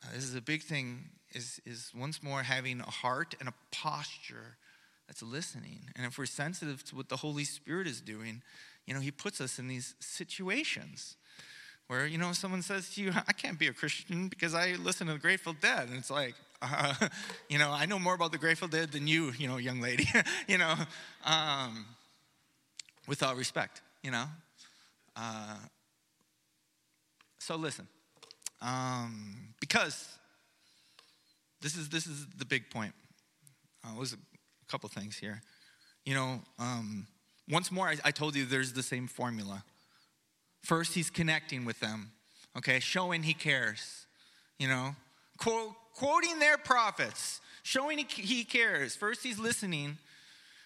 Uh, 0.02 0.08
this 0.14 0.24
is 0.24 0.34
a 0.34 0.40
big 0.40 0.62
thing. 0.62 1.10
Is 1.34 1.60
is 1.64 1.90
once 1.96 2.22
more 2.22 2.42
having 2.42 2.80
a 2.80 2.90
heart 2.90 3.34
and 3.40 3.48
a 3.48 3.54
posture 3.70 4.58
that's 5.06 5.22
listening. 5.22 5.90
And 5.96 6.04
if 6.04 6.18
we're 6.18 6.26
sensitive 6.26 6.84
to 6.84 6.96
what 6.96 7.08
the 7.08 7.16
Holy 7.16 7.44
Spirit 7.44 7.86
is 7.86 8.00
doing, 8.00 8.42
you 8.86 8.94
know, 8.94 9.00
He 9.00 9.10
puts 9.10 9.40
us 9.40 9.58
in 9.58 9.66
these 9.66 9.94
situations 9.98 11.16
where 11.86 12.06
you 12.06 12.18
know 12.18 12.32
someone 12.32 12.62
says 12.62 12.94
to 12.94 13.02
you, 13.02 13.12
"I 13.26 13.32
can't 13.32 13.58
be 13.58 13.66
a 13.66 13.72
Christian 13.72 14.28
because 14.28 14.54
I 14.54 14.72
listen 14.74 15.06
to 15.06 15.14
the 15.14 15.18
Grateful 15.18 15.54
Dead," 15.54 15.88
and 15.88 15.96
it's 15.96 16.10
like, 16.10 16.34
you 17.48 17.58
know, 17.58 17.70
I 17.70 17.86
know 17.86 17.98
more 17.98 18.14
about 18.14 18.32
the 18.32 18.38
Grateful 18.38 18.68
Dead 18.68 18.92
than 18.92 19.06
you, 19.06 19.32
you 19.38 19.48
know, 19.48 19.56
young 19.56 19.80
lady. 19.80 20.08
you 20.48 20.58
know, 20.58 20.74
um, 21.24 21.86
with 23.06 23.22
all 23.22 23.34
respect, 23.34 23.82
you 24.02 24.10
know. 24.10 24.24
Uh, 25.16 25.56
so 27.38 27.56
listen, 27.56 27.86
um, 28.60 29.54
because 29.60 30.08
this 31.60 31.76
is 31.76 31.88
this 31.88 32.06
is 32.06 32.26
the 32.38 32.44
big 32.44 32.70
point. 32.70 32.94
Uh, 33.84 33.98
was 33.98 34.12
a 34.12 34.16
couple 34.70 34.88
things 34.88 35.16
here. 35.18 35.42
You 36.04 36.14
know, 36.14 36.40
um, 36.58 37.06
once 37.48 37.72
more, 37.72 37.88
I, 37.88 37.96
I 38.04 38.10
told 38.10 38.36
you 38.36 38.44
there's 38.44 38.72
the 38.72 38.82
same 38.82 39.08
formula. 39.08 39.64
First, 40.62 40.94
he's 40.94 41.10
connecting 41.10 41.64
with 41.64 41.80
them, 41.80 42.12
okay, 42.56 42.78
showing 42.78 43.24
he 43.24 43.34
cares. 43.34 44.06
You 44.58 44.68
know, 44.68 44.94
Quote, 45.42 45.74
quoting 45.94 46.38
their 46.38 46.58
prophets, 46.58 47.40
showing 47.62 47.98
he, 47.98 48.44
cares. 48.44 48.96
First, 48.96 49.22
he's 49.22 49.38
listening, 49.38 49.98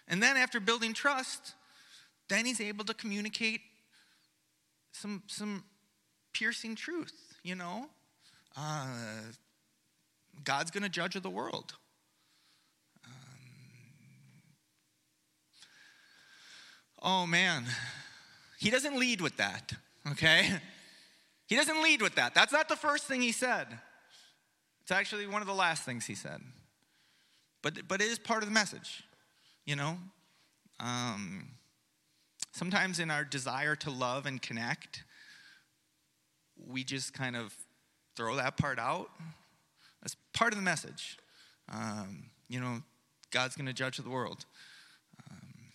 and 0.08 0.22
then 0.22 0.36
after 0.36 0.60
building 0.60 0.94
trust, 0.94 1.54
then 2.28 2.46
he's 2.46 2.60
able 2.60 2.84
to 2.84 2.94
communicate 2.94 3.60
some 4.92 5.22
some 5.26 5.64
piercing 6.32 6.74
truth, 6.74 7.34
you 7.42 7.54
know? 7.54 7.86
Uh, 8.56 8.86
God's 10.44 10.70
going 10.70 10.82
to 10.82 10.88
judge 10.88 11.14
the 11.14 11.30
world. 11.30 11.74
Um, 13.04 13.12
oh, 17.02 17.26
man. 17.26 17.64
He 18.58 18.70
doesn't 18.70 18.98
lead 18.98 19.20
with 19.20 19.36
that, 19.36 19.72
okay? 20.12 20.48
He 21.48 21.54
doesn't 21.54 21.80
lead 21.80 22.02
with 22.02 22.16
that. 22.16 22.34
That's 22.34 22.52
not 22.52 22.68
the 22.68 22.74
first 22.74 23.04
thing 23.04 23.22
he 23.22 23.30
said. 23.30 23.68
It's 24.86 24.92
actually 24.92 25.26
one 25.26 25.42
of 25.42 25.48
the 25.48 25.54
last 25.54 25.82
things 25.82 26.06
he 26.06 26.14
said. 26.14 26.40
But, 27.60 27.88
but 27.88 28.00
it 28.00 28.06
is 28.06 28.20
part 28.20 28.44
of 28.44 28.48
the 28.48 28.54
message, 28.54 29.02
you 29.64 29.74
know? 29.74 29.98
Um, 30.78 31.48
sometimes 32.52 33.00
in 33.00 33.10
our 33.10 33.24
desire 33.24 33.74
to 33.74 33.90
love 33.90 34.26
and 34.26 34.40
connect, 34.40 35.02
we 36.68 36.84
just 36.84 37.12
kind 37.12 37.34
of 37.34 37.52
throw 38.14 38.36
that 38.36 38.56
part 38.56 38.78
out. 38.78 39.10
That's 40.02 40.14
part 40.32 40.52
of 40.52 40.56
the 40.56 40.64
message. 40.64 41.18
Um, 41.68 42.30
you 42.48 42.60
know, 42.60 42.80
God's 43.32 43.56
going 43.56 43.66
to 43.66 43.72
judge 43.72 43.96
the 43.96 44.08
world. 44.08 44.44
Um, 45.28 45.72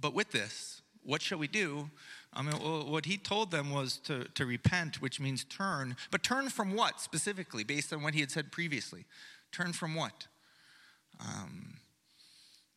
but 0.00 0.12
with 0.12 0.32
this, 0.32 0.82
what 1.04 1.22
shall 1.22 1.38
we 1.38 1.46
do? 1.46 1.88
I 2.32 2.42
mean, 2.42 2.54
what 2.54 3.06
he 3.06 3.16
told 3.16 3.50
them 3.50 3.70
was 3.70 3.96
to, 4.04 4.24
to 4.34 4.46
repent, 4.46 5.02
which 5.02 5.18
means 5.18 5.44
turn. 5.44 5.96
But 6.10 6.22
turn 6.22 6.48
from 6.48 6.74
what 6.74 7.00
specifically, 7.00 7.64
based 7.64 7.92
on 7.92 8.02
what 8.02 8.14
he 8.14 8.20
had 8.20 8.30
said 8.30 8.52
previously? 8.52 9.04
Turn 9.50 9.72
from 9.72 9.94
what? 9.96 10.28
Um, 11.18 11.74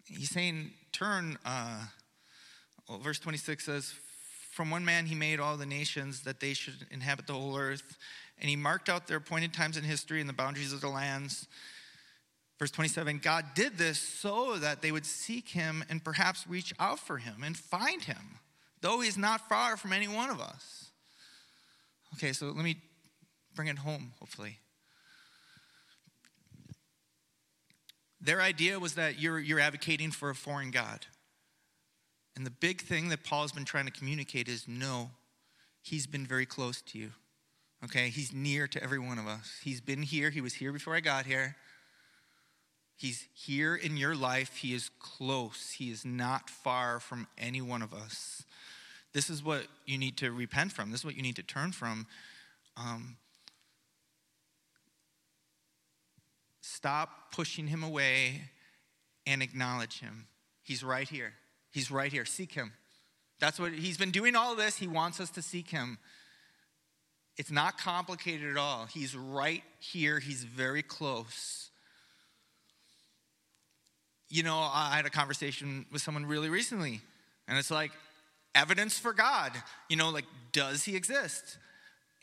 he's 0.06 0.32
saying, 0.32 0.72
turn. 0.92 1.38
Uh, 1.46 1.86
well, 2.90 2.98
verse 2.98 3.20
26 3.20 3.66
says, 3.66 3.94
from 4.54 4.70
one 4.70 4.86
man 4.86 5.08
he 5.08 5.16
made 5.16 5.40
all 5.40 5.58
the 5.58 5.66
nations 5.66 6.22
that 6.22 6.40
they 6.40 6.54
should 6.54 6.86
inhabit 6.92 7.28
the 7.28 7.34
whole 7.34 7.58
earth, 7.58 7.98
and 8.40 8.50
he 8.50 8.56
marked 8.56 8.88
out 8.88 9.08
their 9.08 9.18
appointed 9.18 9.54
times 9.54 9.78
in 9.78 9.84
history 9.84 10.20
and 10.20 10.30
the 10.30 10.34
boundaries 10.34 10.74
of 10.74 10.82
the 10.82 10.90
lands. 10.90 11.48
Verse 12.60 12.72
27 12.72 13.20
God 13.24 13.46
did 13.56 13.78
this 13.78 14.00
so 14.00 14.58
that 14.58 14.82
they 14.82 14.92
would 14.92 15.06
seek 15.06 15.50
him 15.50 15.84
and 15.90 16.04
perhaps 16.04 16.46
reach 16.48 16.74
out 16.80 17.00
for 17.00 17.18
him 17.18 17.44
and 17.44 17.58
find 17.58 18.04
him, 18.04 18.40
though 18.84 19.00
he's 19.00 19.18
not 19.18 19.48
far 19.50 19.78
from 19.78 19.94
any 19.94 20.08
one 20.08 20.30
of 20.30 20.40
us. 20.40 20.92
Okay, 22.16 22.34
so 22.34 22.48
let 22.48 22.64
me 22.64 22.78
bring 23.56 23.70
it 23.70 23.80
home, 23.80 24.12
hopefully. 24.20 24.60
Their 28.22 28.42
idea 28.42 28.80
was 28.80 28.96
that 28.96 29.20
you're, 29.20 29.40
you're 29.40 29.60
advocating 29.60 30.12
for 30.12 30.30
a 30.30 30.36
foreign 30.36 30.70
God. 30.70 31.08
And 32.36 32.46
the 32.46 32.52
big 32.52 32.82
thing 32.82 33.10
that 33.10 33.24
Paul's 33.24 33.52
been 33.52 33.66
trying 33.66 33.86
to 33.86 33.92
communicate 33.92 34.48
is 34.48 34.68
no, 34.68 35.12
he's 35.82 36.06
been 36.06 36.26
very 36.26 36.46
close 36.46 36.82
to 36.82 37.00
you. 37.00 37.12
Okay, 37.86 38.10
he's 38.10 38.34
near 38.34 38.68
to 38.68 38.84
every 38.84 39.00
one 39.00 39.18
of 39.18 39.28
us. 39.28 39.60
He's 39.64 39.82
been 39.82 40.04
here, 40.04 40.30
he 40.30 40.42
was 40.42 40.56
here 40.56 40.74
before 40.74 40.96
I 40.96 41.00
got 41.00 41.26
here. 41.26 41.56
He's 42.96 43.28
here 43.34 43.76
in 43.76 43.98
your 43.98 44.16
life. 44.16 44.58
He 44.58 44.74
is 44.74 44.90
close. 45.00 45.72
He 45.78 45.90
is 45.90 46.06
not 46.06 46.50
far 46.50 47.00
from 47.00 47.28
any 47.38 47.62
one 47.62 47.82
of 47.82 47.94
us. 47.94 48.44
This 49.14 49.30
is 49.30 49.44
what 49.44 49.64
you 49.86 49.98
need 49.98 50.18
to 50.18 50.32
repent 50.32 50.72
from. 50.72 50.92
This 50.92 51.02
is 51.02 51.06
what 51.06 51.16
you 51.16 51.22
need 51.22 51.36
to 51.36 51.44
turn 51.44 51.72
from. 51.72 52.08
Um, 52.76 53.18
stop 56.62 57.32
pushing 57.32 57.68
him 57.68 57.84
away 57.84 58.42
and 59.28 59.44
acknowledge 59.44 60.00
him. 60.00 60.28
He's 60.64 60.84
right 60.84 61.08
here. 61.08 61.34
He's 61.72 61.92
right 61.92 62.12
here. 62.12 62.26
Seek 62.26 62.54
him. 62.54 62.74
That's 63.40 63.60
what 63.60 63.74
he's 63.74 63.98
been 63.98 64.12
doing 64.12 64.36
all 64.36 64.56
this. 64.56 64.78
He 64.78 64.88
wants 64.88 65.20
us 65.20 65.30
to 65.32 65.42
seek 65.42 65.70
him. 65.70 65.98
It's 67.38 67.52
not 67.52 67.78
complicated 67.78 68.50
at 68.50 68.58
all. 68.58 68.86
He's 68.86 69.16
right 69.16 69.64
here. 69.80 70.20
He's 70.20 70.44
very 70.44 70.84
close. 70.84 71.70
You 74.30 74.44
know, 74.44 74.58
I 74.58 74.96
had 74.96 75.06
a 75.06 75.10
conversation 75.10 75.86
with 75.92 76.02
someone 76.02 76.26
really 76.26 76.50
recently, 76.50 77.02
and 77.48 77.58
it's 77.58 77.72
like 77.72 77.92
evidence 78.56 78.98
for 79.00 79.14
God. 79.14 79.52
You 79.90 79.98
know, 79.98 80.10
like, 80.10 80.26
does 80.52 80.84
he 80.84 80.96
exist? 80.96 81.58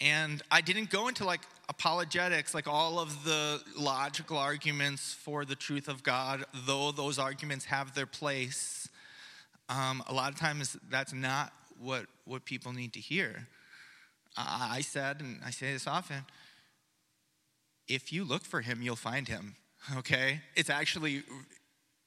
And 0.00 0.42
I 0.50 0.62
didn't 0.62 0.90
go 0.90 1.08
into 1.08 1.24
like 1.24 1.40
apologetics, 1.68 2.54
like 2.54 2.66
all 2.66 2.98
of 2.98 3.24
the 3.24 3.60
logical 3.78 4.38
arguments 4.38 5.12
for 5.12 5.44
the 5.44 5.54
truth 5.54 5.88
of 5.88 6.02
God, 6.02 6.44
though 6.66 6.90
those 6.90 7.18
arguments 7.18 7.66
have 7.66 7.94
their 7.94 8.06
place. 8.06 8.88
Um, 9.68 10.02
a 10.06 10.14
lot 10.14 10.32
of 10.32 10.38
times 10.38 10.76
that's 10.88 11.12
not 11.12 11.52
what, 11.78 12.06
what 12.24 12.44
people 12.44 12.72
need 12.72 12.94
to 12.94 13.00
hear. 13.00 13.46
I 14.36 14.80
said, 14.80 15.20
and 15.20 15.40
I 15.44 15.50
say 15.50 15.72
this 15.72 15.86
often 15.86 16.24
if 17.88 18.12
you 18.12 18.24
look 18.24 18.44
for 18.44 18.60
him, 18.60 18.80
you'll 18.82 18.96
find 18.96 19.26
him, 19.26 19.56
okay? 19.96 20.40
It's 20.54 20.70
actually 20.70 21.24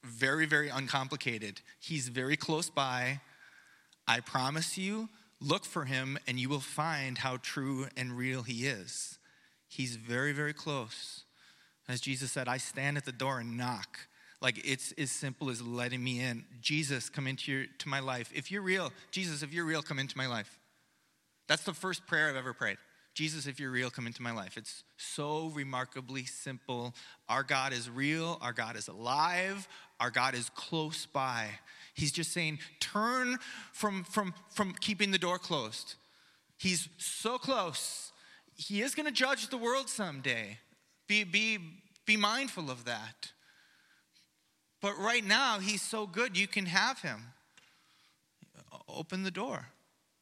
very, 0.03 0.45
very 0.45 0.69
uncomplicated. 0.69 1.61
He's 1.80 2.07
very 2.07 2.38
close 2.38 2.69
by. 2.69 3.19
I 4.07 4.19
promise 4.19 4.77
you, 4.77 5.09
look 5.39 5.65
for 5.65 5.85
him 5.85 6.17
and 6.27 6.39
you 6.39 6.49
will 6.49 6.59
find 6.59 7.17
how 7.17 7.37
true 7.37 7.87
and 7.97 8.17
real 8.17 8.43
he 8.43 8.67
is. 8.67 9.17
He's 9.67 9.95
very, 9.95 10.33
very 10.33 10.53
close. 10.53 11.23
As 11.87 11.99
Jesus 11.99 12.31
said, 12.31 12.47
I 12.47 12.57
stand 12.57 12.97
at 12.97 13.05
the 13.05 13.11
door 13.11 13.39
and 13.39 13.57
knock. 13.57 13.99
Like 14.41 14.61
it's 14.67 14.91
as 14.97 15.11
simple 15.11 15.49
as 15.49 15.61
letting 15.61 16.03
me 16.03 16.19
in. 16.21 16.45
Jesus, 16.61 17.09
come 17.09 17.27
into 17.27 17.51
your, 17.51 17.65
to 17.79 17.89
my 17.89 17.99
life. 17.99 18.29
If 18.35 18.51
you're 18.51 18.61
real, 18.61 18.91
Jesus, 19.11 19.41
if 19.41 19.53
you're 19.53 19.65
real, 19.65 19.81
come 19.81 19.99
into 19.99 20.17
my 20.17 20.27
life. 20.27 20.59
That's 21.47 21.63
the 21.63 21.73
first 21.73 22.05
prayer 22.07 22.29
I've 22.29 22.35
ever 22.35 22.53
prayed. 22.53 22.77
Jesus, 23.13 23.45
if 23.45 23.59
you're 23.59 23.71
real, 23.71 23.89
come 23.89 24.07
into 24.07 24.23
my 24.23 24.31
life. 24.31 24.57
It's 24.57 24.83
so 24.97 25.51
remarkably 25.53 26.25
simple. 26.25 26.95
Our 27.29 27.43
God 27.43 27.71
is 27.71 27.89
real. 27.89 28.39
Our 28.41 28.53
God 28.53 28.75
is 28.75 28.87
alive. 28.87 29.67
Our 29.99 30.09
God 30.09 30.33
is 30.33 30.49
close 30.55 31.05
by. 31.05 31.47
He's 31.93 32.11
just 32.11 32.31
saying, 32.31 32.59
turn 32.79 33.37
from, 33.71 34.03
from, 34.03 34.33
from 34.51 34.73
keeping 34.79 35.11
the 35.11 35.17
door 35.17 35.37
closed. 35.37 35.95
He's 36.57 36.89
so 36.97 37.37
close. 37.37 38.11
He 38.55 38.81
is 38.81 38.95
going 38.95 39.05
to 39.05 39.11
judge 39.11 39.49
the 39.49 39.57
world 39.57 39.89
someday. 39.89 40.57
Be, 41.07 41.23
be, 41.23 41.59
be 42.05 42.17
mindful 42.17 42.71
of 42.71 42.85
that. 42.85 43.31
But 44.81 44.97
right 44.97 45.23
now, 45.23 45.59
he's 45.59 45.81
so 45.81 46.07
good, 46.07 46.37
you 46.37 46.47
can 46.47 46.65
have 46.65 46.99
him. 46.99 47.21
Open 48.87 49.23
the 49.23 49.31
door. 49.31 49.67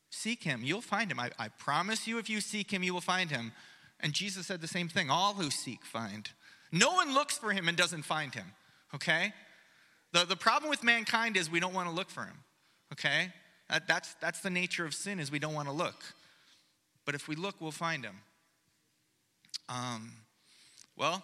Seek 0.09 0.43
him. 0.43 0.61
You'll 0.63 0.82
find 0.82 1.11
him. 1.11 1.19
I, 1.19 1.32
I 1.39 1.47
promise 1.47 2.07
you, 2.07 2.19
if 2.19 2.30
you 2.30 2.41
seek 2.41 2.72
him, 2.72 2.84
you 2.84 2.93
will 2.93 3.01
find 3.01 3.32
him. 3.32 3.53
And 4.01 4.13
Jesus 4.13 4.47
said 4.47 4.61
the 4.61 4.67
same 4.67 4.88
thing 4.88 5.09
all 5.09 5.34
who 5.34 5.49
seek 5.49 5.86
find. 5.86 6.30
No 6.72 6.91
one 6.93 7.13
looks 7.13 7.38
for 7.38 7.51
him 7.51 7.67
and 7.67 7.78
doesn't 7.78 8.03
find 8.03 8.34
him, 8.34 8.45
okay? 8.93 9.34
The, 10.14 10.26
the 10.26 10.36
problem 10.36 10.70
with 10.70 10.84
mankind 10.84 11.38
is 11.38 11.49
we 11.49 11.59
don't 11.59 11.74
want 11.74 11.89
to 11.89 11.95
look 11.95 12.09
for 12.09 12.24
him, 12.24 12.38
okay? 12.93 13.30
That, 13.70 13.88
that's, 13.88 14.14
that's 14.16 14.41
the 14.41 14.49
nature 14.49 14.86
of 14.86 14.93
sin 14.93 15.20
is 15.20 15.32
we 15.32 15.39
don't 15.39 15.53
want 15.53 15.68
to 15.68 15.74
look. 15.74 16.03
But 17.05 17.16
if 17.16 17.28
we 17.28 17.36
look, 17.36 17.55
we'll 17.59 17.72
find 17.72 18.03
him. 18.03 18.18
Um, 19.70 20.12
well, 20.97 21.24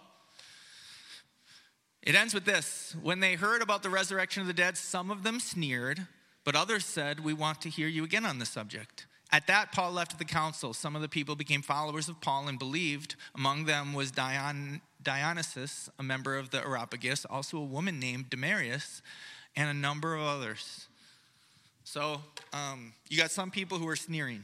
it 2.02 2.16
ends 2.16 2.34
with 2.34 2.46
this. 2.46 2.96
When 3.02 3.20
they 3.20 3.36
heard 3.36 3.62
about 3.62 3.84
the 3.84 3.90
resurrection 3.90 4.42
of 4.42 4.48
the 4.48 4.54
dead, 4.54 4.78
some 4.78 5.12
of 5.12 5.24
them 5.24 5.40
sneered, 5.42 6.08
but 6.46 6.56
others 6.56 6.86
said, 6.86 7.20
We 7.20 7.34
want 7.34 7.62
to 7.62 7.70
hear 7.70 7.88
you 7.88 8.06
again 8.06 8.26
on 8.26 8.40
the 8.40 8.46
subject. 8.46 9.06
At 9.32 9.48
that, 9.48 9.72
Paul 9.74 9.92
left 9.92 10.18
the 10.18 10.26
council. 10.26 10.74
Some 10.74 10.96
of 10.96 11.02
the 11.02 11.10
people 11.10 11.36
became 11.36 11.62
followers 11.62 12.08
of 12.08 12.22
Paul 12.22 12.48
and 12.48 12.58
believed. 12.58 13.16
Among 13.36 13.66
them 13.66 13.94
was 13.94 14.12
Dion, 14.12 14.82
Dionysius, 15.04 15.90
a 16.00 16.04
member 16.04 16.38
of 16.38 16.50
the 16.50 16.66
Areopagus, 16.66 17.26
also 17.26 17.58
a 17.58 17.66
woman 17.66 18.00
named 18.00 18.30
Damaris, 18.30 19.02
and 19.56 19.70
a 19.70 19.74
number 19.74 20.16
of 20.16 20.22
others. 20.22 20.88
So 21.84 22.22
um, 22.54 22.94
you 23.10 23.18
got 23.18 23.32
some 23.32 23.52
people 23.52 23.78
who 23.78 23.88
are 23.88 23.96
sneering. 23.96 24.44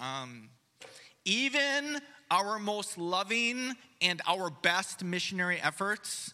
Um, 0.00 0.48
even 1.24 1.98
our 2.30 2.58
most 2.58 2.96
loving 2.96 3.74
and 4.00 4.22
our 4.26 4.48
best 4.48 5.04
missionary 5.04 5.60
efforts 5.62 6.32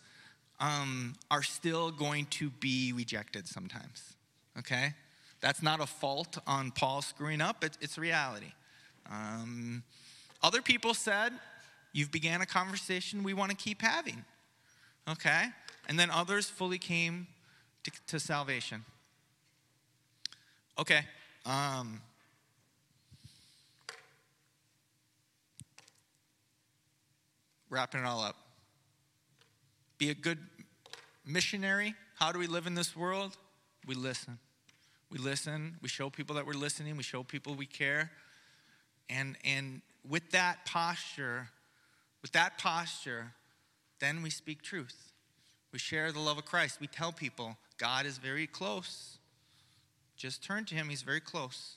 um, 0.61 1.14
are 1.31 1.43
still 1.43 1.91
going 1.91 2.27
to 2.27 2.51
be 2.51 2.93
rejected 2.93 3.49
sometimes 3.49 4.14
okay? 4.59 4.95
That's 5.41 5.62
not 5.62 5.80
a 5.80 5.86
fault 5.86 6.39
on 6.47 6.70
Paul 6.70 7.03
screwing 7.03 7.41
up, 7.41 7.64
it's, 7.64 7.78
it's 7.80 7.99
reality. 7.99 8.53
Um, 9.11 9.82
other 10.43 10.62
people 10.62 10.95
said, 10.95 11.32
You've 11.93 12.12
began 12.12 12.43
a 12.43 12.47
conversation 12.47 13.22
we 13.22 13.32
want 13.32 13.51
to 13.51 13.57
keep 13.57 13.80
having, 13.80 14.24
okay? 15.09 15.47
And 15.89 15.99
then 15.99 16.11
others 16.11 16.49
fully 16.51 16.78
came 16.78 17.26
to, 17.84 17.91
to 18.09 18.20
salvation. 18.20 18.84
Okay. 20.78 21.01
Um, 21.45 22.01
wrapping 27.70 28.01
it 28.01 28.07
all 28.07 28.22
up. 28.22 28.36
Be 29.97 30.11
a 30.11 30.14
good 30.14 30.39
missionary. 31.26 31.95
How 32.16 32.30
do 32.30 32.39
we 32.39 32.47
live 32.47 32.66
in 32.66 32.74
this 32.74 32.95
world? 32.95 33.36
We 33.86 33.95
listen. 33.95 34.39
We 35.11 35.19
listen, 35.19 35.77
we 35.81 35.89
show 35.89 36.11
people 36.11 36.37
that 36.37 36.47
we're 36.47 36.53
listening, 36.53 36.97
we 36.97 37.03
show 37.03 37.23
people 37.23 37.55
we 37.55 37.67
care. 37.67 38.11
And, 39.09 39.37
and 39.43 39.81
with 40.07 40.31
that 40.33 40.67
posture, 40.67 41.49
with 42.21 42.33
that 42.33 42.59
posture, 42.59 43.33
then 44.01 44.23
we 44.23 44.29
speak 44.29 44.63
truth. 44.63 45.13
We 45.73 45.79
share 45.79 46.13
the 46.13 46.21
love 46.21 46.39
of 46.39 46.45
Christ. 46.45 46.79
We 46.81 46.87
tell 46.87 47.13
people 47.13 47.57
God 47.79 48.05
is 48.05 48.19
very 48.19 48.47
close. 48.47 49.19
Just 50.17 50.43
turn 50.43 50.65
to 50.67 50.75
Him, 50.75 50.89
He's 50.89 51.03
very 51.03 51.21
close. 51.21 51.77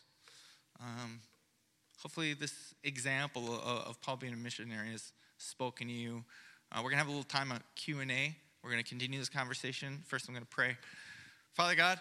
Um, 0.80 1.20
hopefully, 2.02 2.34
this 2.34 2.74
example 2.84 3.54
of, 3.54 3.88
of, 3.88 4.02
Paul 4.02 4.18
being 4.18 4.34
a 4.34 4.38
missionary 4.38 4.90
has 4.92 5.14
spoken 5.38 5.88
to 5.88 5.94
you. 5.94 6.24
Uh, 6.72 6.78
we're 6.78 6.90
going 6.90 6.94
to 6.94 6.98
have 6.98 7.08
a 7.08 7.12
little 7.12 7.24
time 7.24 7.52
of 7.52 7.60
Q&A. 7.76 8.36
We're 8.64 8.72
going 8.72 8.84
to 8.84 8.90
continue 8.90 9.20
this 9.20 9.30
conversation. 9.30 10.02
First, 10.08 10.28
I'm 10.28 10.34
going 10.34 10.44
to 10.44 10.50
pray. 10.50 10.76
Father 11.54 11.76
God, 11.76 12.00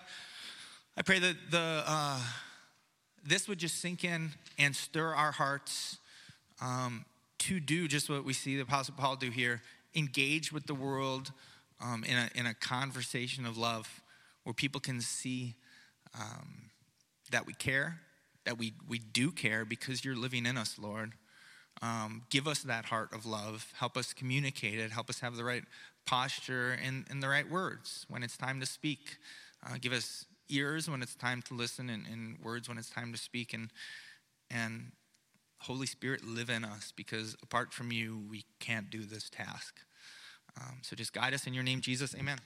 I 0.97 1.03
pray 1.03 1.21
that 1.21 1.37
the, 1.51 1.83
uh, 1.87 2.21
this 3.25 3.49
would 3.49 3.59
just 3.59 3.81
sink 3.81 4.05
in 4.05 4.31
and 4.59 4.75
stir 4.75 5.15
our 5.15 5.31
hearts 5.31 5.99
um, 6.61 7.05
to 7.39 7.61
do 7.61 7.87
just 7.87 8.11
what 8.11 8.25
we 8.25 8.33
see 8.33 8.57
the 8.57 8.63
Apostle 8.63 8.95
Paul 8.99 9.17
do 9.17 9.31
here 9.31 9.63
engage 9.95 10.53
with 10.53 10.67
the 10.67 10.75
world 10.75 11.33
um, 11.81 12.05
in, 12.05 12.17
a, 12.17 12.29
in 12.35 12.47
a 12.47 12.55
conversation 12.55 13.47
of 13.47 13.57
love 13.57 14.03
where 14.45 14.53
people 14.53 14.81
can 14.81 15.01
see 15.01 15.55
um, 16.19 16.71
that 17.31 17.47
we 17.47 17.53
care, 17.53 18.01
that 18.45 18.59
we, 18.59 18.75
we 18.89 18.99
do 18.99 19.31
care 19.31 19.65
because 19.65 20.05
you're 20.05 20.17
living 20.17 20.45
in 20.45 20.59
us, 20.59 20.77
Lord. 20.79 21.13
Um, 21.83 22.23
give 22.31 22.47
us 22.47 22.63
that 22.65 22.87
heart 22.87 23.13
of 23.13 23.25
love. 23.25 23.73
Help 23.79 23.97
us 23.97 24.13
communicate 24.13 24.79
it. 24.79 24.91
Help 24.91 25.09
us 25.09 25.21
have 25.21 25.37
the 25.37 25.45
right 25.45 25.65
posture 26.05 26.77
and, 26.85 27.07
and 27.09 27.23
the 27.23 27.29
right 27.29 27.49
words 27.49 28.07
when 28.09 28.23
it's 28.23 28.37
time 28.37 28.61
to 28.61 28.67
speak. 28.67 29.17
Uh, 29.65 29.77
give 29.81 29.93
us 29.93 30.27
ears 30.51 30.89
when 30.89 31.03
it's 31.03 31.15
time 31.15 31.43
to 31.43 31.55
listen 31.55 31.89
and, 31.91 32.07
and 32.07 32.39
words 32.41 32.69
when 32.69 32.79
it's 32.79 32.91
time 32.91 33.13
to 33.13 33.19
speak. 33.19 33.53
And, 33.53 33.71
and 34.51 34.93
Holy 35.61 35.87
Spirit, 35.87 36.25
live 36.25 36.51
in 36.51 36.65
us 36.65 36.93
because 36.95 37.37
apart 37.43 37.73
from 37.73 37.93
you, 37.93 38.23
we 38.29 38.45
can't 38.59 38.91
do 38.91 39.05
this 39.05 39.29
task. 39.31 39.81
Um, 40.61 40.79
so 40.83 40.97
just 40.97 41.13
guide 41.13 41.35
us 41.35 41.47
in 41.47 41.55
your 41.55 41.65
name, 41.65 41.81
Jesus. 41.81 42.15
Amen. 42.15 42.39